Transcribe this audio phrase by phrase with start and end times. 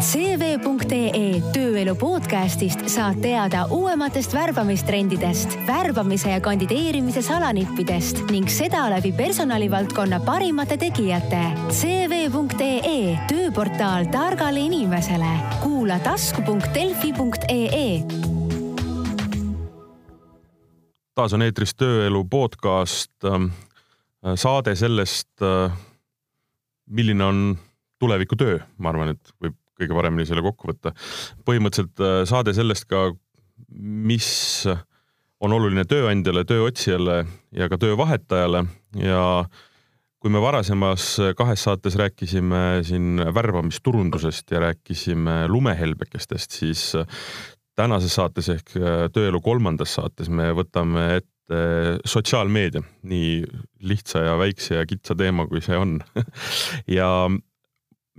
[0.00, 10.22] CV.ee tööelu podcastist saad teada uuematest värbamistrendidest, värbamise ja kandideerimise salanippidest ning seda läbi personalivaldkonna
[10.24, 11.42] parimate tegijate.
[11.68, 15.34] CV.ee tööportaal targale inimesele.
[15.60, 18.00] kuula tasku.delfi.ee.
[21.14, 23.12] taas on eetris Tööelu podcast,
[24.34, 25.28] saade sellest,
[26.88, 27.58] milline on
[28.00, 30.94] tulevikutöö, ma arvan, et võib kõige paremini selle kokku võtta.
[31.48, 33.10] põhimõtteliselt äh, saade sellest ka,
[33.80, 34.30] mis
[35.40, 37.24] on oluline tööandjale, tööotsijale
[37.56, 38.64] ja ka töövahetajale.
[39.00, 39.24] ja
[40.20, 46.90] kui me varasemas kahes saates rääkisime siin värbamisturundusest ja rääkisime lumehelbekestest, siis
[47.80, 51.60] tänases saates ehk äh, Tööelu kolmandas saates me võtame ette
[52.06, 53.40] sotsiaalmeedia, nii
[53.90, 55.98] lihtsa ja väikse ja kitsa teema, kui see on.
[56.98, 57.08] Ja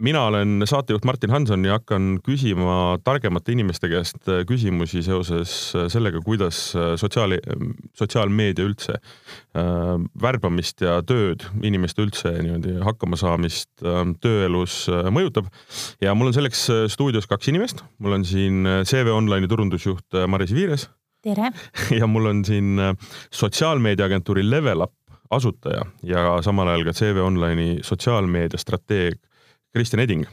[0.01, 5.87] mina olen saatejuht Martin Hanson ja hakkan küsima targemate inimeste käest äh, küsimusi seoses äh,
[5.91, 7.37] sellega, kuidas äh, sotsiaal,
[7.97, 15.51] sotsiaalmeedia üldse äh, värbamist ja tööd, inimeste üldse niimoodi hakkamasaamist äh, tööelus äh, mõjutab.
[16.01, 20.89] ja mul on selleks stuudios kaks inimest, mul on siin CV Online'i turundusjuht Maris Viires.
[21.21, 21.53] tere!
[21.99, 22.79] ja mul on siin
[23.29, 24.95] sotsiaalmeediaagentuuri Level Up
[25.31, 29.21] asutaja ja samal ajal ka CV Online'i sotsiaalmeedia strateeg
[29.73, 30.25] Kristjan Eding.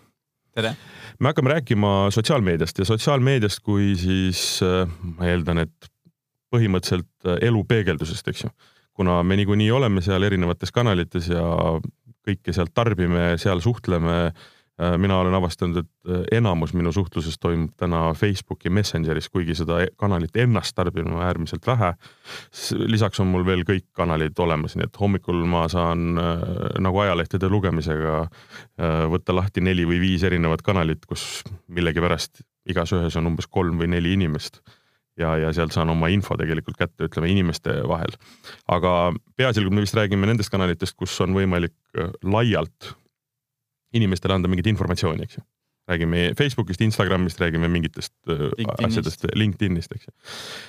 [0.54, 0.72] tere!
[1.20, 5.90] me hakkame rääkima sotsiaalmeediast ja sotsiaalmeediast kui siis äh, ma eeldan, et
[6.54, 8.50] põhimõtteliselt äh, elu peegeldusest, eks ju.
[8.98, 11.44] kuna me niikuinii oleme seal erinevates kanalites ja
[12.26, 14.32] kõike sealt tarbime, seal suhtleme
[14.78, 19.90] mina olen avastanud, et äh, enamus minu suhtlusest toimub täna Facebooki Messengeris, kuigi seda e-,
[19.98, 21.94] kanalit ennast tarbin ma äärmiselt vähe.
[22.86, 26.44] lisaks on mul veel kõik kanalid olemas, nii et hommikul ma saan äh,
[26.78, 28.18] nagu ajalehtede lugemisega
[29.10, 33.88] võtta lahti neli või viis erinevat kanalit, kus millegipärast igas ühes on umbes kolm või
[33.90, 34.60] neli inimest
[35.18, 38.14] ja, ja sealt saan oma info tegelikult kätte, ütleme inimeste vahel.
[38.68, 41.74] aga peaasjalikult me vist räägime nendest kanalitest, kus on võimalik
[42.22, 42.94] laialt
[43.96, 45.44] inimestele anda mingit informatsiooni, eks ju.
[45.88, 48.84] räägime Facebookist, Instagramist, räägime mingitest äh, LinkedInist.
[48.84, 50.12] asjadest, LinkedInist, eks ju.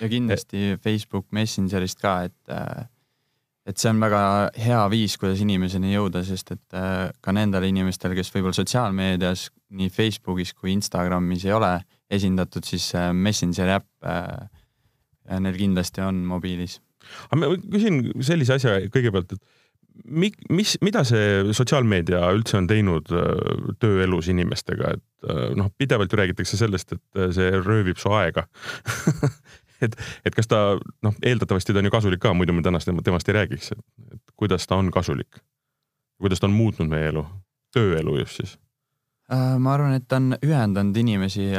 [0.02, 2.86] ja kindlasti Facebook Messengerist ka, et äh,
[3.68, 4.22] et see on väga
[4.58, 9.92] hea viis, kuidas inimeseni jõuda, sest et äh, ka nendel inimestel, kes võib-olla sotsiaalmeedias nii
[9.94, 11.76] Facebookis kui Instagramis ei ole
[12.10, 14.08] esindatud, siis Messengeri äpp
[15.40, 16.80] neil kindlasti on mobiilis.
[17.30, 19.59] aga ma küsin sellise asja kõigepealt, et
[20.06, 23.28] mik-, mis, mida see sotsiaalmeedia üldse on teinud äh,
[23.82, 28.46] tööelus inimestega, et äh, noh, pidevalt ju räägitakse sellest, et äh, see röövib su aega
[29.86, 29.96] et,
[30.26, 30.64] et kas ta
[31.06, 34.68] noh, eeldatavasti ta on ju kasulik ka, muidu me tänast temast ei räägiks, et kuidas
[34.68, 35.42] ta on kasulik?
[36.20, 37.24] kuidas ta on muutnud meie elu,
[37.76, 38.58] tööelu just siis?
[39.30, 41.52] ma arvan, et ta on ühendanud inimesi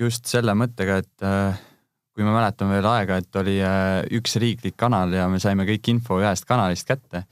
[0.00, 1.24] just selle mõttega, et
[2.16, 3.58] kui ma mäletan veel aega, et oli
[4.16, 7.26] üks riiklik kanal ja me saime kõik info ühest kanalist kätte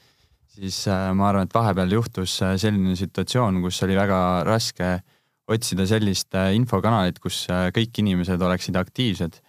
[0.54, 4.97] siis äh, ma arvan, et vahepeal juhtus äh, selline situatsioon, kus oli väga raske
[5.50, 7.44] otsida sellist äh, infokanalit, kus
[7.76, 9.41] kõik inimesed oleksid aktiivsed.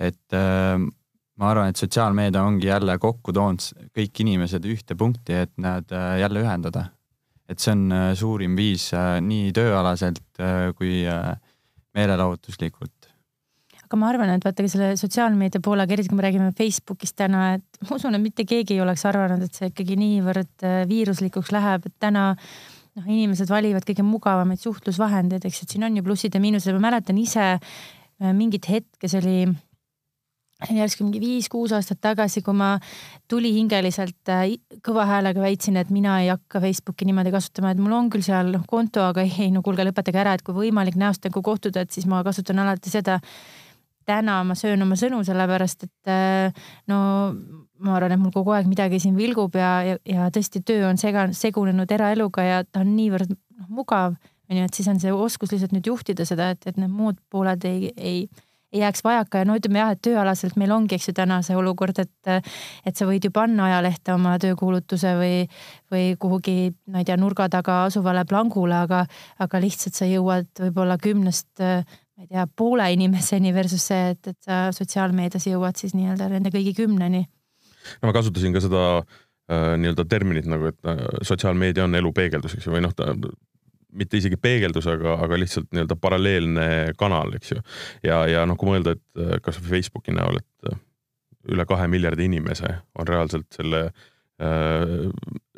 [0.00, 5.84] et ma arvan, et sotsiaalmeedia ongi jälle kokku toonud kõik inimesed ühte punkti, et nad
[5.92, 6.86] jälle ühendada.
[7.48, 8.88] et see on suurim viis
[9.20, 10.40] nii tööalaselt
[10.78, 11.04] kui
[11.94, 12.99] meelelahutuslikult
[13.90, 17.56] aga ma arvan, et vaata ka selle sotsiaalmeedia poolega, eriti kui me räägime Facebookist täna,
[17.56, 21.50] et ma usun, et mitte keegi ei oleks arvanud, et see ikkagi niivõrd äh, viiruslikuks
[21.50, 26.38] läheb, et täna noh, inimesed valivad kõige mugavamaid suhtlusvahendeid, eks, et siin on ju plussid
[26.38, 29.40] ja miinused, ma mäletan ise äh, mingit hetke, see oli
[30.76, 32.76] järsku mingi viis-kuus aastat tagasi, kui ma
[33.26, 34.52] tulihingeliselt äh,
[34.86, 38.54] kõva häälega väitsin, et mina ei hakka Facebooki niimoodi kasutama, et mul on küll seal
[38.70, 41.90] konto, aga ei, ei no kuulge, lõpetage ära, et kui võimalik näost näkku kohtuda, et
[41.90, 43.18] siis ma kasutan alati seda
[44.10, 47.00] täna ma söön oma sõnu, sellepärast et äh, no
[47.80, 51.00] ma arvan, et mul kogu aeg midagi siin vilgub ja, ja, ja tõesti töö on
[51.00, 54.18] sega, segunenud eraeluga ja ta on niivõrd noh, mugav,
[54.50, 57.64] onju, et siis on see oskus lihtsalt nüüd juhtida seda, et, et need muud pooled
[57.68, 58.22] ei, ei,
[58.74, 61.56] ei jääks vajaka ja no ütleme jah, et tööalaselt meil ongi, eks ju, täna see
[61.58, 62.44] olukord, et,
[62.86, 65.40] et sa võid ju panna ajalehte oma töökuulutuse või,
[65.92, 69.06] või kuhugi, ma ei tea, nurga taga asuvale plangule, aga,
[69.40, 71.64] aga lihtsalt sa jõuad võib-olla kümnest
[72.20, 76.52] ma ei tea, poole inimeseni versus see, et, et sa sotsiaalmeedias jõuad siis nii-öelda nende
[76.52, 77.24] kõigi kümneni.
[78.02, 82.58] no ma kasutasin ka seda äh, nii-öelda terminit nagu, et äh, sotsiaalmeedia on elu peegeldus,
[82.58, 83.14] eks ju, või noh, ta
[83.96, 86.68] mitte isegi peegeldus, aga, aga lihtsalt nii-öelda paralleelne
[87.00, 87.64] kanal, eks ju.
[88.06, 90.78] ja, ja noh, kui mõelda, et äh, kasvõi Facebooki näol, et äh,
[91.56, 95.08] üle kahe miljardi inimese on reaalselt selle äh,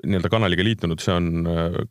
[0.07, 1.83] nii-öelda kanaliga liitunud, see on äh,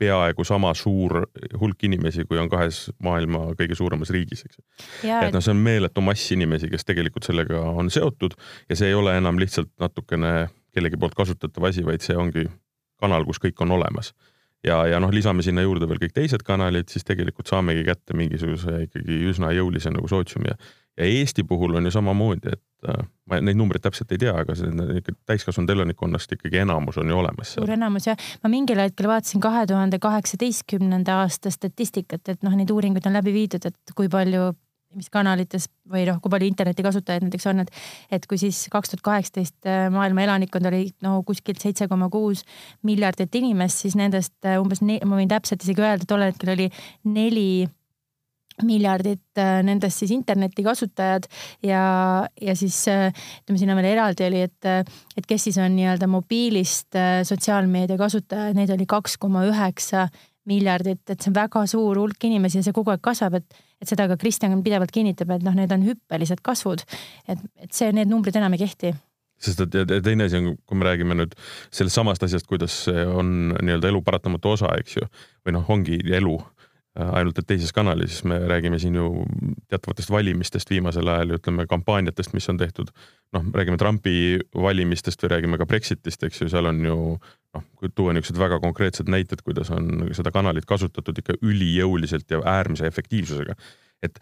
[0.00, 1.20] peaaegu sama suur
[1.60, 4.60] hulk inimesi, kui on kahes maailma kõige suuremas riigis, eks.
[5.04, 8.36] et noh, see on meeletu mass inimesi, kes tegelikult sellega on seotud
[8.70, 12.46] ja see ei ole enam lihtsalt natukene kellegi poolt kasutatav asi, vaid see ongi
[13.00, 14.12] kanal, kus kõik on olemas.
[14.66, 18.84] ja, ja noh, lisame sinna juurde veel kõik teised kanalid, siis tegelikult saamegi kätte mingisuguse
[18.86, 20.58] ikkagi üsna jõulise nagu sootsiumi ja
[20.98, 24.56] ja Eesti puhul on ju samamoodi, et äh, ma neid numbreid täpselt ei tea, aga
[24.58, 24.70] see
[25.28, 27.54] täiskasvanud elanikkonnast ikkagi enamus on ju olemas.
[27.58, 32.72] suur enamus jah, ma mingil hetkel vaatasin kahe tuhande kaheksateistkümnenda aasta statistikat, et noh, neid
[32.74, 34.50] uuringuid on läbi viidud, et kui palju
[34.98, 37.70] mis kanalites või noh, kui palju internetikasutajaid näiteks on, et,
[38.10, 42.42] et kui siis kaks tuhat kaheksateist äh, maailma elanikkond oli no kuskilt seitse koma kuus
[42.86, 46.66] miljardit inimest, siis nendest äh, umbes, ma võin täpselt isegi öelda, tol hetkel oli
[47.06, 47.68] neli
[48.66, 51.28] miljardit äh, nendest siis internetikasutajad
[51.66, 51.82] ja,
[52.40, 53.10] ja siis äh,
[53.42, 54.82] ütleme, siin on veel eraldi oli, et, äh,
[55.16, 56.98] et kes siis on nii-öelda mobiilist
[57.28, 60.08] sotsiaalmeedia kasutajaid, neid oli kaks koma üheksa
[60.50, 63.90] miljardit, et see on väga suur hulk inimesi ja see kogu aeg kasvab, et, et
[63.90, 66.82] seda ka Kristjan pidevalt kinnitab, et noh, need on hüppelised kasvud.
[67.28, 68.94] et, et see, need numbrid enam ei kehti
[69.40, 71.34] sest et ja teine asi on, kui me räägime nüüd
[71.72, 75.06] sellest samast asjast, kuidas see on nii-öelda elu paratamatu osa, eks ju,
[75.46, 76.36] või noh, ongi elu
[76.98, 79.24] ainult et teises kanalis, me räägime siin ju
[79.70, 82.90] teatavatest valimistest viimasel ajal ja ütleme kampaaniatest, mis on tehtud.
[83.32, 86.96] noh, räägime Trumpi valimistest või räägime ka Brexitist, eks ju, seal on ju
[87.54, 92.42] noh, kui tuua niisugused väga konkreetsed näited, kuidas on seda kanalit kasutatud ikka ülijõuliselt ja
[92.56, 93.54] äärmise efektiivsusega.
[94.02, 94.18] et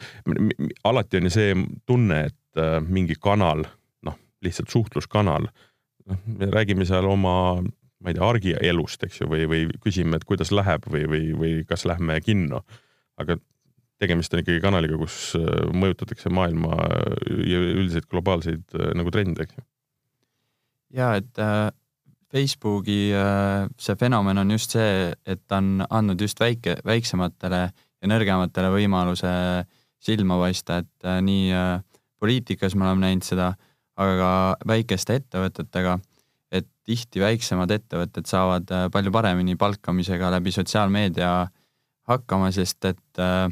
[0.85, 1.56] alati on ju see
[1.87, 3.64] tunne, et äh, mingi kanal,
[4.03, 5.49] noh, lihtsalt suhtluskanal,
[6.06, 7.62] noh, me räägime seal oma
[7.99, 11.55] ma ei tea, argielust, eks ju, või, või küsime, et kuidas läheb või, või, või
[11.69, 12.62] kas lähme kinno.
[13.19, 13.39] aga
[13.99, 16.77] tegemist on ikkagi kanaliga, kus äh, mõjutatakse maailma
[17.43, 19.67] ja üldiseid globaalseid äh, nagu trende, eks ju.
[21.00, 21.71] ja et äh,
[22.33, 28.11] Facebooki äh, see fenomen on just see, et ta on andnud just väike, väiksematele ja
[28.12, 29.33] nõrgematele võimaluse
[29.99, 31.81] silma paista, et äh, nii äh,
[32.21, 33.55] poliitikas me oleme näinud seda,
[33.99, 36.08] aga ka väikeste ettevõtetega et
[36.88, 41.32] tihti väiksemad ettevõtted saavad äh, palju paremini palkamisega läbi sotsiaalmeedia
[42.08, 43.49] hakkama, sest et äh,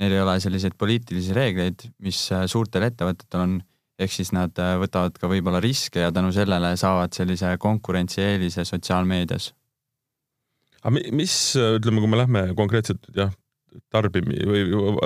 [0.00, 3.58] neil ei ole selliseid poliitilisi reegleid, mis äh, suurtel ettevõtetel on,
[4.02, 9.52] ehk siis nad võtavad ka võib-olla riske ja tänu sellele saavad sellise konkurentsieelise sotsiaalmeedias.
[10.82, 13.30] aga mis, ütleme, kui me lähme konkreetselt jah,
[13.92, 14.62] tarbimi- või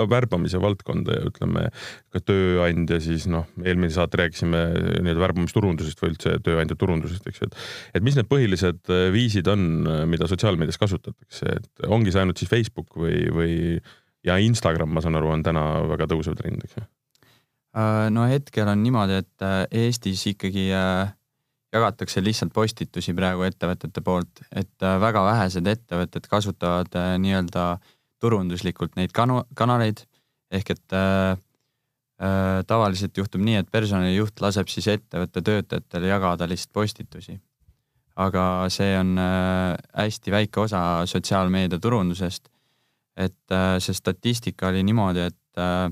[0.09, 1.67] värbamise valdkonda ja ütleme
[2.13, 4.63] ka tööandja siis noh, eelmine saate rääkisime
[5.03, 9.47] nii-öelda värbamisturundusest või üldse tööandja turundusest, eks ju, et et mis need põhilised äh, viisid
[9.51, 13.53] on, äh, mida sotsiaalmeedias kasutatakse, et ongi see ainult siis Facebook või, või
[14.27, 16.87] ja Instagram, ma saan aru, on täna väga tõusev trend, eks ju?
[17.77, 24.87] Äh, no hetkel on niimoodi, et Eestis ikkagi jagatakse lihtsalt postitusi praegu ettevõtete poolt, et
[25.03, 30.03] väga vähesed ettevõtted kasutavad nii-öelda äh, turunduslikult neid kanu-, kanaleid,
[30.51, 31.35] ehk et äh,
[32.21, 37.39] äh, tavaliselt juhtub nii, et personalijuht laseb siis ettevõtte töötajatele jagada lihtsalt postitusi.
[38.17, 42.49] aga see on äh, hästi väike osa sotsiaalmeedia turundusest.
[43.17, 45.89] et äh, see statistika oli niimoodi, et äh,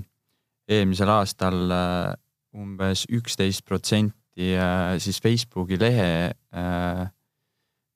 [0.67, 2.13] eelmisel aastal äh,
[2.55, 7.05] umbes üksteist protsenti äh, siis Facebooki lehe äh,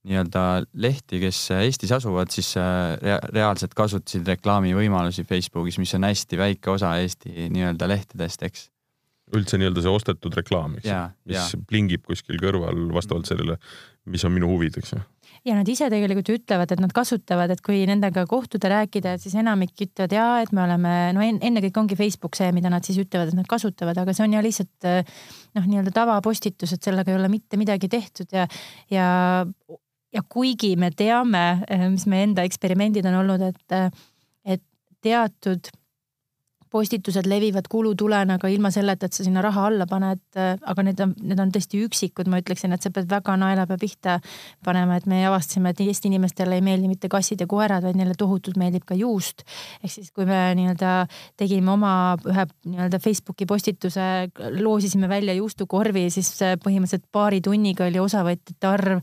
[0.07, 0.43] nii-öelda
[0.79, 6.71] lehti, kes Eestis asuvad, siis äh, rea reaalselt kasutasid reklaamivõimalusi Facebookis, mis on hästi väike
[6.71, 8.67] osa Eesti nii-öelda lehtedest, eks.
[9.35, 10.87] üldse nii-öelda see ostetud reklaam, eks
[11.27, 11.45] mis ja.
[11.69, 13.59] plingib kuskil kõrval vastavalt sellele,
[14.09, 15.03] mis on minu huvid, eks ju
[15.45, 19.23] ja nad ise tegelikult ju ütlevad, et nad kasutavad, et kui nendega kohtuda, rääkida, et
[19.23, 22.99] siis enamik ütlevad ja et me oleme, no ennekõike ongi Facebook see, mida nad siis
[23.03, 27.19] ütlevad, et nad kasutavad, aga see on ja lihtsalt noh, nii-öelda tavapostitus, et sellega ei
[27.19, 28.47] ole mitte midagi tehtud ja,
[28.91, 29.07] ja
[30.13, 33.91] ja kuigi me teame, eh, mis meie enda eksperimendid on olnud, et, eh,
[34.45, 34.63] et
[35.01, 35.69] teatud
[36.69, 40.21] postitused levivad kulutulena ka ilma selleta, et sa sinna raha alla paned.
[40.37, 44.19] aga need on, need on tõesti üksikud, ma ütleksin, et sa pead väga naelapea pihta
[44.65, 48.13] panema, et me avastasime, et Eesti inimestele ei meeldi mitte kassid ja koerad, vaid neile
[48.17, 49.41] tohutult meeldib ka juust.
[49.83, 54.29] ehk siis, kui me nii-öelda tegime oma ühe nii-öelda Facebooki postituse,
[54.61, 56.31] loosisime välja juustukorvi, siis
[56.63, 59.01] põhimõtteliselt paari tunniga oli osavõtjate arv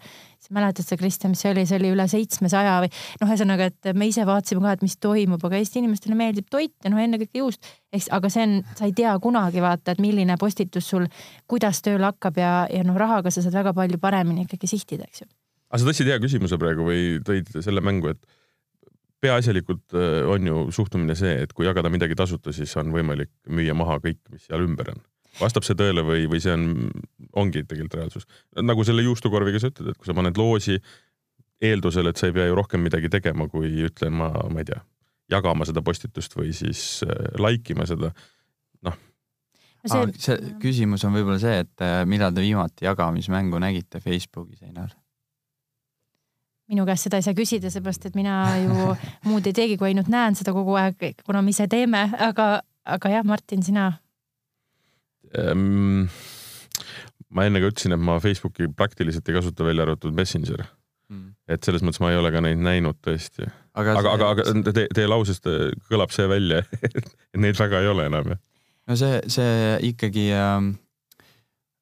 [0.55, 4.09] mäletad sa, Kristjan, mis see oli, see oli üle seitsmesaja või noh, ühesõnaga, et me
[4.11, 7.73] ise vaatasime ka, et mis toimub, aga Eesti inimestele meeldib toit ja noh, ennekõike juust.
[7.97, 11.07] eks, aga see on, sa ei tea kunagi vaata, et milline postitus sul,
[11.50, 15.25] kuidas tööle hakkab ja, ja noh, rahaga sa saad väga palju paremini ikkagi sihtida, eks
[15.25, 15.31] ju.
[15.71, 18.23] aga sa tõstsid hea küsimuse praegu või tõid selle mängu, et
[19.25, 23.75] peaasjalikult äh, on ju suhtumine see, et kui jagada midagi tasuta, siis on võimalik müüa
[23.75, 25.05] maha kõik, mis seal ümber on
[25.40, 26.66] vastab see tõele või, või see on,
[27.37, 28.26] ongi tegelikult reaalsus?
[28.62, 30.78] nagu selle juustukorviga sa ütled, et kui sa paned loosi,
[31.62, 34.81] eeldusel, et sa ei pea ju rohkem midagi tegema, kui ütlema, ma ei tea,
[35.33, 38.12] jagama seda postitust või siis äh, like ima seda.
[38.87, 39.00] noh.
[39.87, 40.07] See...
[40.19, 44.95] see küsimus on võib-olla see, et äh, millal te viimati jagamismängu nägite Facebookis, Einar?
[46.66, 48.88] minu käest seda ei saa küsida, seepärast et mina ju
[49.28, 52.49] muud ei teegi, kui ainult näen seda kogu aeg, kuna me ise teeme, aga,
[52.97, 53.93] aga jah, Martin, sina
[55.35, 56.09] ähm,?
[57.37, 60.62] ma enne ka ütlesin, et ma Facebooki praktiliselt ei kasuta, välja arvatud Messenger
[61.11, 61.35] mm..
[61.52, 63.49] et selles mõttes ma ei ole ka neid näinud tõesti.
[63.75, 65.49] aga, aga, aga, aga te, teie lausest
[65.90, 68.42] kõlab see välja et neid väga ei ole enam, jah?
[68.90, 70.68] no see, see ikkagi äh,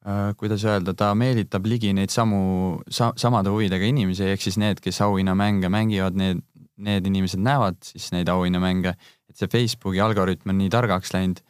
[0.09, 4.83] äh, kuidas öelda, ta meelitab ligi neid samu sa,, samade huvidega inimesi, ehk siis need,
[4.85, 6.43] kes auhinnamänge mängivad, need,
[6.85, 8.97] need inimesed näevad siis neid auhinnamänge,
[9.31, 11.45] et see Facebooki algoritm on nii targaks läinud,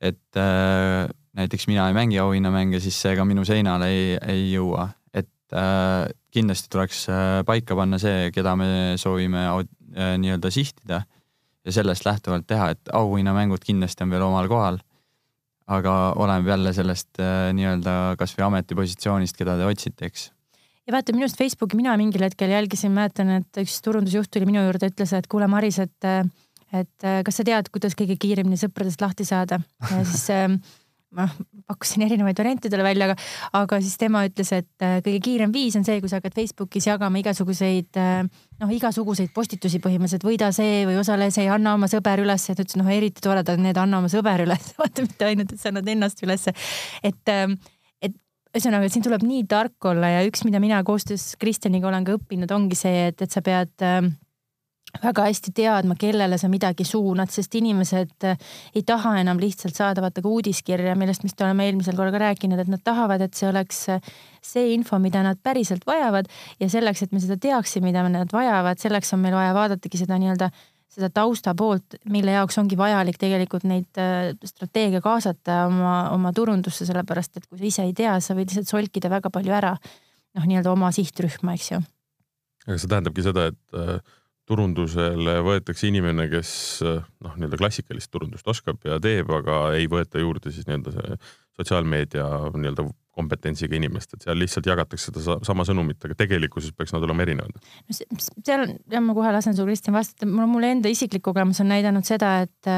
[0.00, 1.06] et äh,
[1.38, 6.08] näiteks mina ei mängi auhinnamänge, siis see ka minu seinale ei, ei jõua, et äh,
[6.34, 8.70] kindlasti tuleks äh, paika panna see, keda me
[9.00, 11.02] soovime äh, nii-öelda sihtida
[11.64, 14.80] ja sellest lähtuvalt teha, et auhinnamängud kindlasti on veel omal kohal.
[15.70, 20.24] aga oleneb jälle sellest äh, nii-öelda kasvõi ametipositsioonist, keda te otsite, eks.
[20.88, 24.64] Ja vaata minu arust Facebooki mina mingil hetkel jälgisin, mäletan, et üks turundusjuht tuli minu
[24.64, 26.08] juurde, ütles, et kuule, Maris, et,
[26.74, 29.60] et kas sa tead, kuidas kõige kiiremini sõpradest lahti saada?
[29.92, 30.26] Ja siis
[31.16, 31.26] ma
[31.70, 33.16] pakkusin erinevaid variante talle välja, aga,
[33.60, 36.86] aga siis tema ütles, et äh, kõige kiirem viis on see, kui sa hakkad Facebookis
[36.86, 38.22] jagama igasuguseid äh,
[38.60, 42.78] noh, igasuguseid postitusi põhimõtteliselt, võida see või osale see, anna oma sõber üles, et ütles
[42.78, 46.22] noh, eriti toredad need, anna oma sõber üles, vaata mitte ainult, et sa annad ennast
[46.26, 46.54] ülesse.
[47.02, 47.58] et, ähm,
[47.98, 48.14] et
[48.54, 52.18] ühesõnaga, et siin tuleb nii tark olla ja üks, mida mina koostöös Kristjaniga olen ka
[52.20, 54.04] õppinud, ongi see, et, et sa pead äh,
[55.02, 58.40] väga hästi teadma, kellele sa midagi suunad, sest inimesed eh,
[58.74, 62.60] ei taha enam lihtsalt saada vaata ka uudiskirja, millest vist oleme eelmisel korral ka rääkinud,
[62.60, 64.10] et nad tahavad, et see oleks eh,
[64.42, 66.28] see info, mida nad päriselt vajavad
[66.60, 70.18] ja selleks, et me seda teaksime, mida nad vajavad, selleks on meil vaja vaadatagi seda
[70.20, 70.50] nii-öelda
[70.90, 76.86] seda tausta poolt, mille jaoks ongi vajalik tegelikult neid eh, strateegia kaasata oma, oma turundusse,
[76.88, 80.46] sellepärast et kui sa ise ei tea, sa võid lihtsalt solkida väga palju ära noh,
[80.46, 81.84] nii-öelda oma sihtrühma, eks ju.
[82.66, 84.10] aga see tähendabki seda, et
[84.50, 86.52] turundusele võetakse inimene, kes
[86.84, 91.18] noh, nii-öelda klassikalist turundust oskab ja teeb, aga ei võeta juurde siis nii-öelda
[91.60, 92.26] sotsiaalmeedia
[92.56, 92.88] nii-öelda
[93.20, 97.58] kompetentsiga inimest, et seal lihtsalt jagatakse seda sama sõnumit, aga tegelikkuses peaks nad olema erinevad.
[97.58, 101.60] no seal on, ja ma kohe lasen sul Kristjan vastata, mul, mul enda isiklik kogemus
[101.64, 102.70] on näidanud seda, et,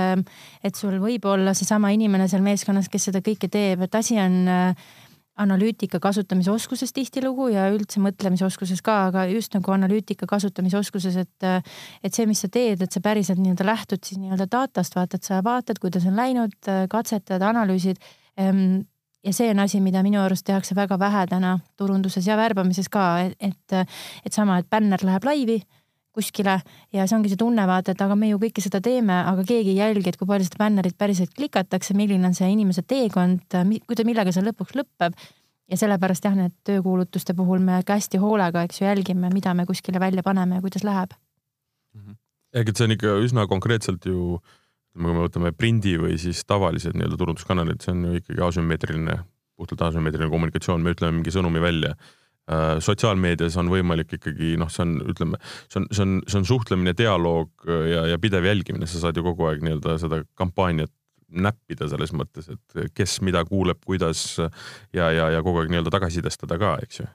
[0.64, 4.40] et sul võib olla seesama inimene seal meeskonnas, kes seda kõike teeb, et asi on
[4.50, 4.90] äh,
[5.40, 11.48] analüütika kasutamise oskuses tihtilugu ja üldse mõtlemisoskuses ka, aga just nagu analüütika kasutamise oskuses, et,
[12.04, 15.28] et see, mis sa teed, et sa päriselt nii-öelda lähtud siis nii-öelda datast, vaata, et
[15.28, 16.56] sa vaatad, kuidas on läinud,
[16.92, 18.00] katsetad, analüüsid.
[18.36, 18.82] Ehm,
[19.24, 23.06] ja see on asi, mida minu arust tehakse väga vähe täna turunduses ja värbamises ka,
[23.24, 23.76] et,
[24.26, 25.62] et sama, et bänner läheb laivi
[26.12, 26.58] kuskile
[26.92, 29.74] ja see ongi see tunne vaata, et aga me ju kõike seda teeme, aga keegi
[29.74, 33.44] ei jälgi, et kui palju seda bännerit päriselt klikatakse, milline on see inimese teekond,
[33.88, 35.16] kuida-, millega see lõpuks lõpeb.
[35.72, 39.64] ja sellepärast jah, need töökuulutuste puhul me ka hästi hoolega, eks ju, jälgime, mida me
[39.64, 41.14] kuskile välja paneme ja kuidas läheb.
[41.96, 42.16] -hmm.
[42.52, 44.40] ehk et see on ikka üsna konkreetselt ju,
[44.92, 49.18] kui me võtame prindi või siis tavalised nii-öelda turunduskanalid, see on ju ikkagi asümmeetriline,
[49.56, 51.96] puhtalt asümmeetriline kommunikatsioon, me ütleme mingi sõnumi välja
[52.84, 55.40] sotsiaalmeedias on võimalik ikkagi noh, see on, ütleme,
[55.72, 59.18] see on, see on, see on suhtlemine, dialoog äh, ja, ja pidev jälgimine, sa saad
[59.18, 60.92] ju kogu aeg nii-öelda seda kampaaniat
[61.32, 66.58] näppida selles mõttes, et kes mida kuuleb, kuidas ja, ja, ja kogu aeg nii-öelda tagasisidestada
[66.60, 67.08] ka, eks ju.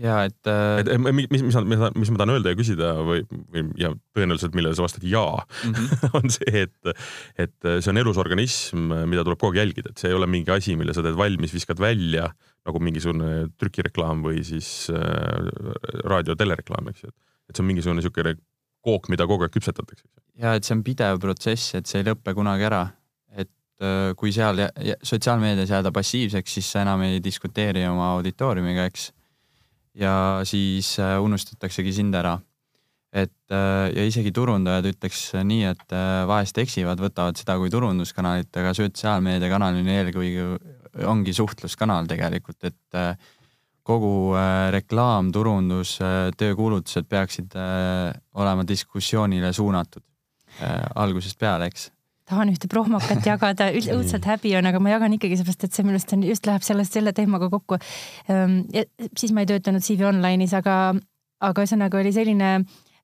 [0.00, 0.80] Ja et äh....
[0.82, 3.22] et mis, mis, mis, mis, mis ma tahan öelda ja küsida või,
[3.52, 6.10] või ja tõenäoliselt, millele sa vastad jaa mm, -hmm.
[6.20, 7.06] on see, et,
[7.46, 10.52] et see on elus organism, mida tuleb kogu aeg jälgida, et see ei ole mingi
[10.52, 12.28] asi, mille sa teed valmis, viskad välja
[12.66, 15.48] nagu mingisugune trükireklaam või siis äh,
[16.06, 17.12] raadio-telereklaam, eks ju,
[17.46, 18.36] et see on mingisugune niisugune
[18.86, 20.06] kook, mida kogu aeg küpsetatakse.
[20.42, 22.84] ja et see on pidev protsess, et see ei lõpe kunagi ära.
[23.36, 23.52] et
[23.84, 24.66] äh, kui seal
[25.02, 29.12] sotsiaalmeedias jääda passiivseks, siis sa enam ei diskuteeri oma auditooriumiga, eks.
[29.96, 32.38] Ja siis äh, unustataksegi sind ära.
[33.16, 35.92] et ja isegi turundajad ütleks nii, et
[36.28, 40.42] vahest eksivad, võtavad seda kui turunduskanalit, aga sotsiaalmeediakanal on eelkõige
[41.04, 43.16] ongi suhtluskanal tegelikult, et äh,
[43.86, 47.56] kogu äh, reklaam, turundus, äh, töökuulutused peaksid
[48.34, 50.04] olema diskussioonile suunatud
[50.96, 51.90] algusest peale, eks
[52.26, 55.98] tahan ühte prohmakat jagada, õudselt häbi on, aga ma jagan ikkagi seepärast, et see minu
[55.98, 57.78] arust on, just läheb sellest selle teemaga kokku.
[58.32, 58.62] Ehm,
[59.16, 60.96] siis ma ei töötanud CV Online'is, aga,
[61.46, 62.56] aga ühesõnaga oli selline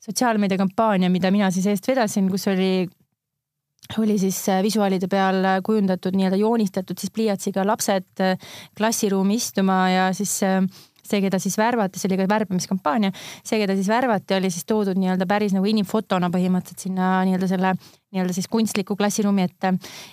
[0.02, 2.72] sotsiaalmeediakampaania, mida mina siis eest vedasin, kus oli
[3.98, 8.38] oli siis äh, visuaalide peal äh, kujundatud nii-öelda joonistatud siis pliiatsiga lapsed äh,
[8.78, 10.38] klassiruumi istuma ja siis
[11.02, 14.98] see, keda siis värvati, see oli ka värbamiskampaania, see, keda siis värvati, oli siis toodud
[15.00, 17.74] nii-öelda päris nagu inimfotona põhimõtteliselt sinna nii-öelda selle
[18.12, 19.72] nii-öelda siis kunstliku klassiruumi ette.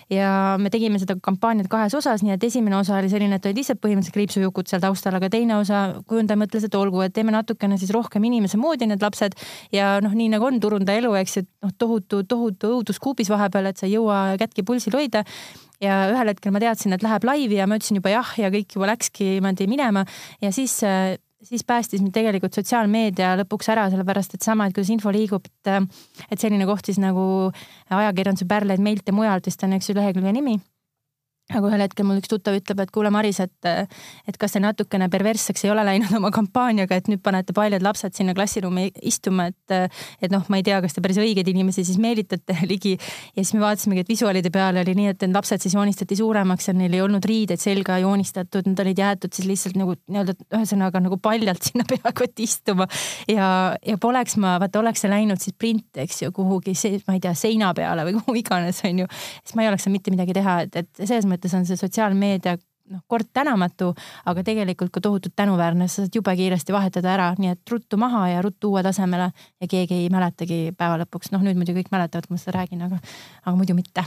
[0.09, 3.59] ja me tegime seda kampaaniat kahes osas, nii et esimene osa oli selline, et olid
[3.59, 7.77] lihtsalt põhimõtteliselt kriipsujukud seal taustal, aga teine osa kujundaja mõtles, et olgu, et teeme natukene
[7.77, 9.35] siis rohkem inimese moodi need lapsed
[9.75, 13.73] ja noh, nii nagu on turundaja elu, eks ju, noh, tohutu, tohutu õudus kuubis vahepeal,
[13.73, 15.25] et sa ei jõua kätki pulsil hoida
[15.83, 18.77] ja ühel hetkel ma teadsin, et läheb laivi ja ma ütlesin juba jah ja kõik
[18.77, 20.05] juba läkski niimoodi minema.
[20.43, 20.79] Ja siis
[21.43, 25.93] siis päästis mind tegelikult sotsiaalmeedia lõpuks ära, sellepärast et sama, et kuidas info liigub, et,
[26.27, 27.23] et selline koht siis nagu
[27.87, 30.57] ajakirjanduse pärleid meilt ja mujalt vist on, eks ju, lehekülje nimi
[31.49, 33.69] aga ühel hetkel mul üks tuttav ütleb, et kuule, Maris, et,
[34.29, 38.13] et kas see natukene perversseks ei ole läinud oma kampaaniaga, et nüüd panete paljud lapsed
[38.13, 39.89] sinna klassiruumi istuma, et,
[40.21, 42.95] et noh, ma ei tea, kas te päris õigeid inimesi siis meelitate ligi.
[43.33, 46.69] ja siis me vaatasimegi, et visuaalide peal oli nii, et need lapsed siis joonistati suuremaks
[46.69, 51.01] ja neil ei olnud riideid selga joonistatud, nad olid jäetud siis lihtsalt nagu nii-öelda ühesõnaga
[51.01, 52.85] nagu paljalt sinna peakotti istuma.
[53.31, 53.49] ja,
[53.85, 56.77] ja poleks ma, vaata, oleks see läinud siis print, eks ju, kuhugi,
[57.09, 59.09] ma ei tea, seina peale või kuhu iganes, on ju,
[59.41, 61.79] siis ma ei oleks saanud mitte midagi teha, et, et selles mõttes mõttes on see
[61.79, 62.59] sotsiaalmeedia
[62.93, 63.91] noh, kord tänamatu,
[64.29, 68.25] aga tegelikult ka tohutult tänuväärne, sa saad jube kiiresti vahetada ära, nii et ruttu maha
[68.33, 72.27] ja ruttu uue tasemele ja keegi ei mäletagi päeva lõpuks, noh nüüd muidugi kõik mäletavad,
[72.27, 73.01] kui ma seda räägin, aga,
[73.45, 74.05] aga muidu mitte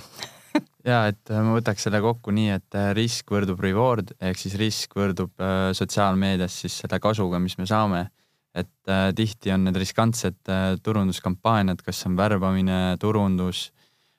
[0.88, 4.58] ja et äh, ma võtaks selle kokku nii, et äh, risk võrdub reward ehk siis
[4.60, 8.08] risk võrdub äh, sotsiaalmeedias siis selle kasuga, mis me saame.
[8.54, 13.70] et äh, tihti on need riskantsed äh, turunduskampaaniad, kas see on värbamine, turundus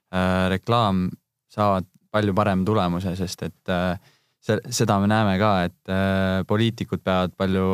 [0.09, 1.09] äh,, reklaam,
[1.53, 3.97] saavad palju parem tulemuse, sest et äh,
[4.43, 7.67] see, seda me näeme ka, et äh, poliitikud peavad palju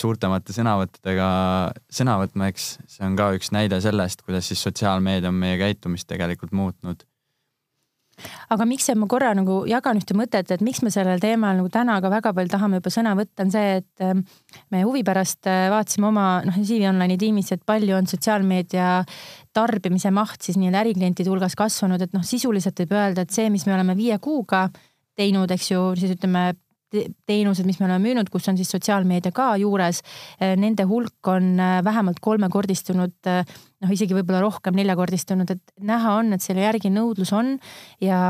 [0.00, 1.28] suurtemate sõnavõttudega
[2.00, 2.68] sõna võtma, eks.
[2.90, 7.06] See on ka üks näide sellest, kuidas siis sotsiaalmeedia on meie käitumist tegelikult muutnud
[8.54, 12.00] aga miks ma korra nagu jagan ühte mõtet, et miks me sellel teemal nagu täna
[12.02, 14.24] ka väga palju tahame juba sõna võtta, on see, et ähm,
[14.70, 18.90] me huvi pärast äh, vaatasime oma noh, CV Online'i tiimis, et palju on sotsiaalmeedia
[19.54, 23.66] tarbimise maht siis nii-öelda äriklientide hulgas kasvanud, et noh, sisuliselt võib öelda, et see, mis
[23.68, 24.66] me oleme viie kuuga
[25.18, 26.52] teinud, eks ju, siis ütleme
[27.26, 30.02] teenused, mis me oleme müünud, kus on siis sotsiaalmeedia ka juures,
[30.40, 36.18] eh, nende hulk on eh, vähemalt kolmekordistunud, eh, noh, isegi võib-olla rohkem neljakordistunud, et näha
[36.20, 37.56] on, et selle järgi nõudlus on
[38.02, 38.20] ja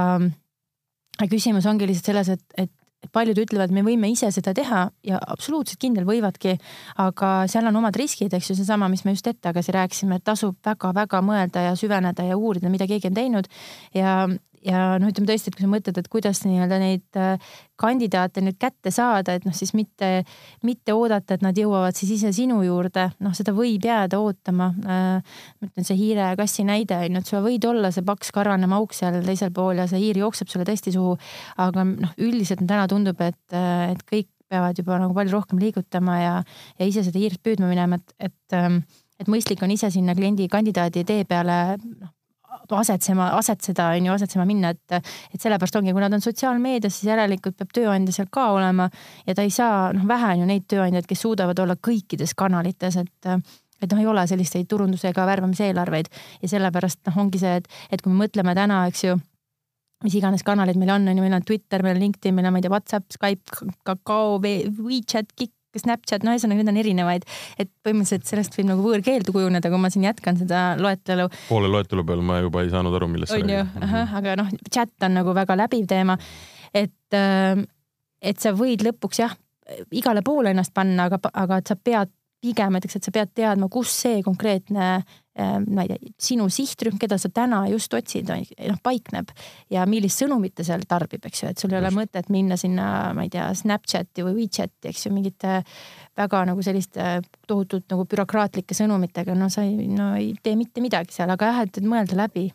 [1.30, 2.72] küsimus ongi lihtsalt selles, et, et
[3.12, 6.56] paljud ütlevad, me võime ise seda teha ja absoluutselt kindel võivadki,
[7.02, 10.26] aga seal on omad riskid, eks ju, seesama, mis me just hetk tagasi rääkisime, et
[10.26, 13.50] tasub väga-väga mõelda ja süveneda ja uurida, mida keegi on teinud.
[13.94, 14.16] ja,
[14.64, 18.58] ja noh, ütleme tõesti, et kui sa mõtled, et kuidas nii-öelda neid äh, kandidaate nüüd
[18.60, 20.24] kätte saada, et noh, siis mitte,
[20.66, 24.70] mitte oodata, et nad jõuavad siis ise sinu juurde, noh, seda võib jääda ootama.
[24.84, 28.06] Äh, ma ütlen see hiire ja kassi näide on ju, et sul võib olla see
[28.06, 31.16] paks karvane mauk seal teisel pool ja see hiir jookseb sulle tõesti suhu.
[31.60, 36.18] aga noh, üldiselt täna tundub, et, äh, et kõik peavad juba nagu palju rohkem liigutama
[36.20, 36.34] ja,
[36.78, 38.82] ja ise seda hiirt püüdma minema, et, et ähm,
[39.20, 42.10] et mõistlik on ise sinna kliendi kandidaadi tee peale noh,
[42.70, 47.10] asetsema, asetseda, on ju, asetsema minna, et, et sellepärast ongi, kui nad on sotsiaalmeedias, siis
[47.10, 48.88] järelikult peab tööandja seal ka olema
[49.26, 52.98] ja ta ei saa, noh, vähe on ju neid tööandjaid, kes suudavad olla kõikides kanalites,
[53.02, 53.36] et
[53.82, 56.08] et noh, ei ole selliseid turunduse ega värvamiseelarveid
[56.40, 59.18] ja sellepärast noh, ongi see, et, et kui me mõtleme täna, eks ju
[60.04, 62.54] mis iganes kanalid meil on, on ju, meil on Twitter, meil on LinkedIn, meil on,
[62.54, 67.70] ma ei tea, Whatsapp, Skype, Kakao, WeChat, Kik, Snapchat, no ühesõnaga neid on erinevaid, et
[67.86, 71.28] põhimõtteliselt sellest võib nagu võõrkeeldu kujuneda, kui ma siin jätkan seda loetelu.
[71.48, 73.78] poole loetelu peal ma juba ei saanud aru, millest sa räägid.
[73.80, 74.18] Mhm.
[74.20, 76.18] aga noh, chat on nagu väga läbiv teema,
[76.74, 77.66] et, ähm,
[78.22, 79.34] et sa võid lõpuks jah,
[79.92, 82.10] igale poole ennast panna, aga, aga et sa pead
[82.44, 86.98] pigem näiteks, et sa pead teadma, kus see konkreetne äh, ma ei tea, sinu sihtrühm,
[87.00, 89.32] keda sa täna just otsid, noh paikneb
[89.72, 92.88] ja millist sõnumit ta seal tarbib, eks ju, et sul ei ole mõtet minna sinna,
[93.16, 95.62] ma ei tea, Snapchati või WeChati, eks ju, mingite
[96.18, 101.16] väga nagu selliste tohutult nagu bürokraatlike sõnumitega, no sa ei, no ei tee mitte midagi
[101.16, 102.48] seal, aga jah, et mõelda läbi.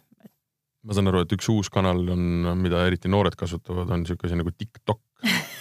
[0.87, 4.37] Ma saan aru, et üks uus kanal on, mida eriti noored kasutavad, on siuke asi
[4.39, 5.01] nagu TikTok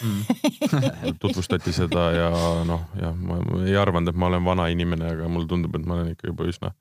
[0.02, 0.22] mm.
[1.22, 2.30] tutvustati seda ja
[2.68, 5.98] noh, jah, ma ei arvanud, et ma olen vana inimene, aga mulle tundub, et ma
[5.98, 6.74] olen ikka juba üsna,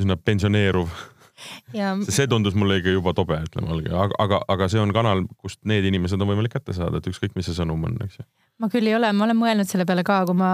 [0.00, 0.94] üsna pensioneeruv.
[1.74, 1.96] Ja....
[2.06, 5.58] see tundus mulle ikka juba tobe, ütleme algi, aga, aga, aga see on kanal, kust
[5.66, 8.26] need inimesed on võimalik kätte saada, et ükskõik, mis see sõnum on, eks ju.
[8.62, 10.50] Ma küll ei ole, ma olen mõelnud selle peale ka, kui ma,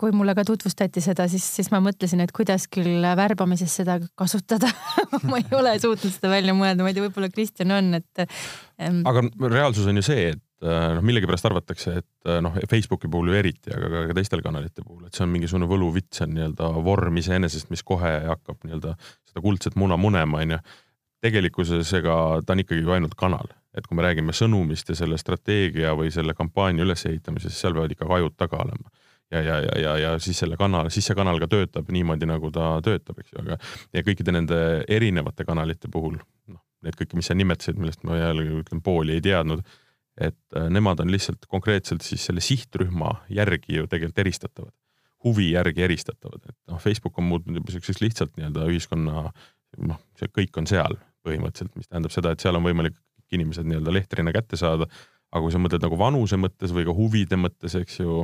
[0.00, 4.72] kui mulle ka tutvustati seda, siis, siis ma mõtlesin, et kuidas küll värbamises seda kasutada.
[5.28, 9.04] Ma ei ole suutnud seda välja mõelda, ma ei tea, võib-olla Kristjan on, et ähm....
[9.04, 13.40] aga reaalsus on ju see, et noh, millegipärast arvatakse, et äh, noh, Facebooki puhul ju
[13.40, 17.70] eriti, aga ka teistel kanalite puhul, et see on mingisugune võluvits on nii-öelda vorm iseenesest,
[17.74, 18.96] mis kohe hakkab nii-öelda
[19.28, 20.62] seda kuldset muna munema, onju.
[21.24, 25.18] tegelikkuses ega ta on ikkagi ju ainult kanal et kui me räägime sõnumist ja selle
[25.18, 28.90] strateegia või selle kampaania ülesehitamisest, seal peavad ikka kajud taga olema.
[29.32, 32.50] ja, ja, ja, ja, ja siis selle kanal, siis see kanal ka töötab niimoodi, nagu
[32.54, 33.58] ta töötab, eks ju, aga
[33.96, 38.60] ja kõikide nende erinevate kanalite puhul, noh, need kõiki, mis sa nimetasid, millest ma jällegi
[38.60, 39.64] ütlen, pooli ei teadnud,
[40.20, 44.74] et äh, nemad on lihtsalt konkreetselt siis selle sihtrühma järgi ju tegelikult eristatavad,
[45.24, 49.26] huvi järgi eristatavad, et noh, Facebook on muutunud juba siukseks lihtsalt nii-öelda ühiskonna
[49.88, 52.96] noh, see kõik on seal põhimõtteliselt, mis tähendab seda, et seal on võimalik
[53.34, 54.88] inimesed nii-öelda lehtrina kätte saada.
[55.34, 58.20] aga kui sa mõtled nagu vanuse mõttes või ka huvide mõttes, eks ju,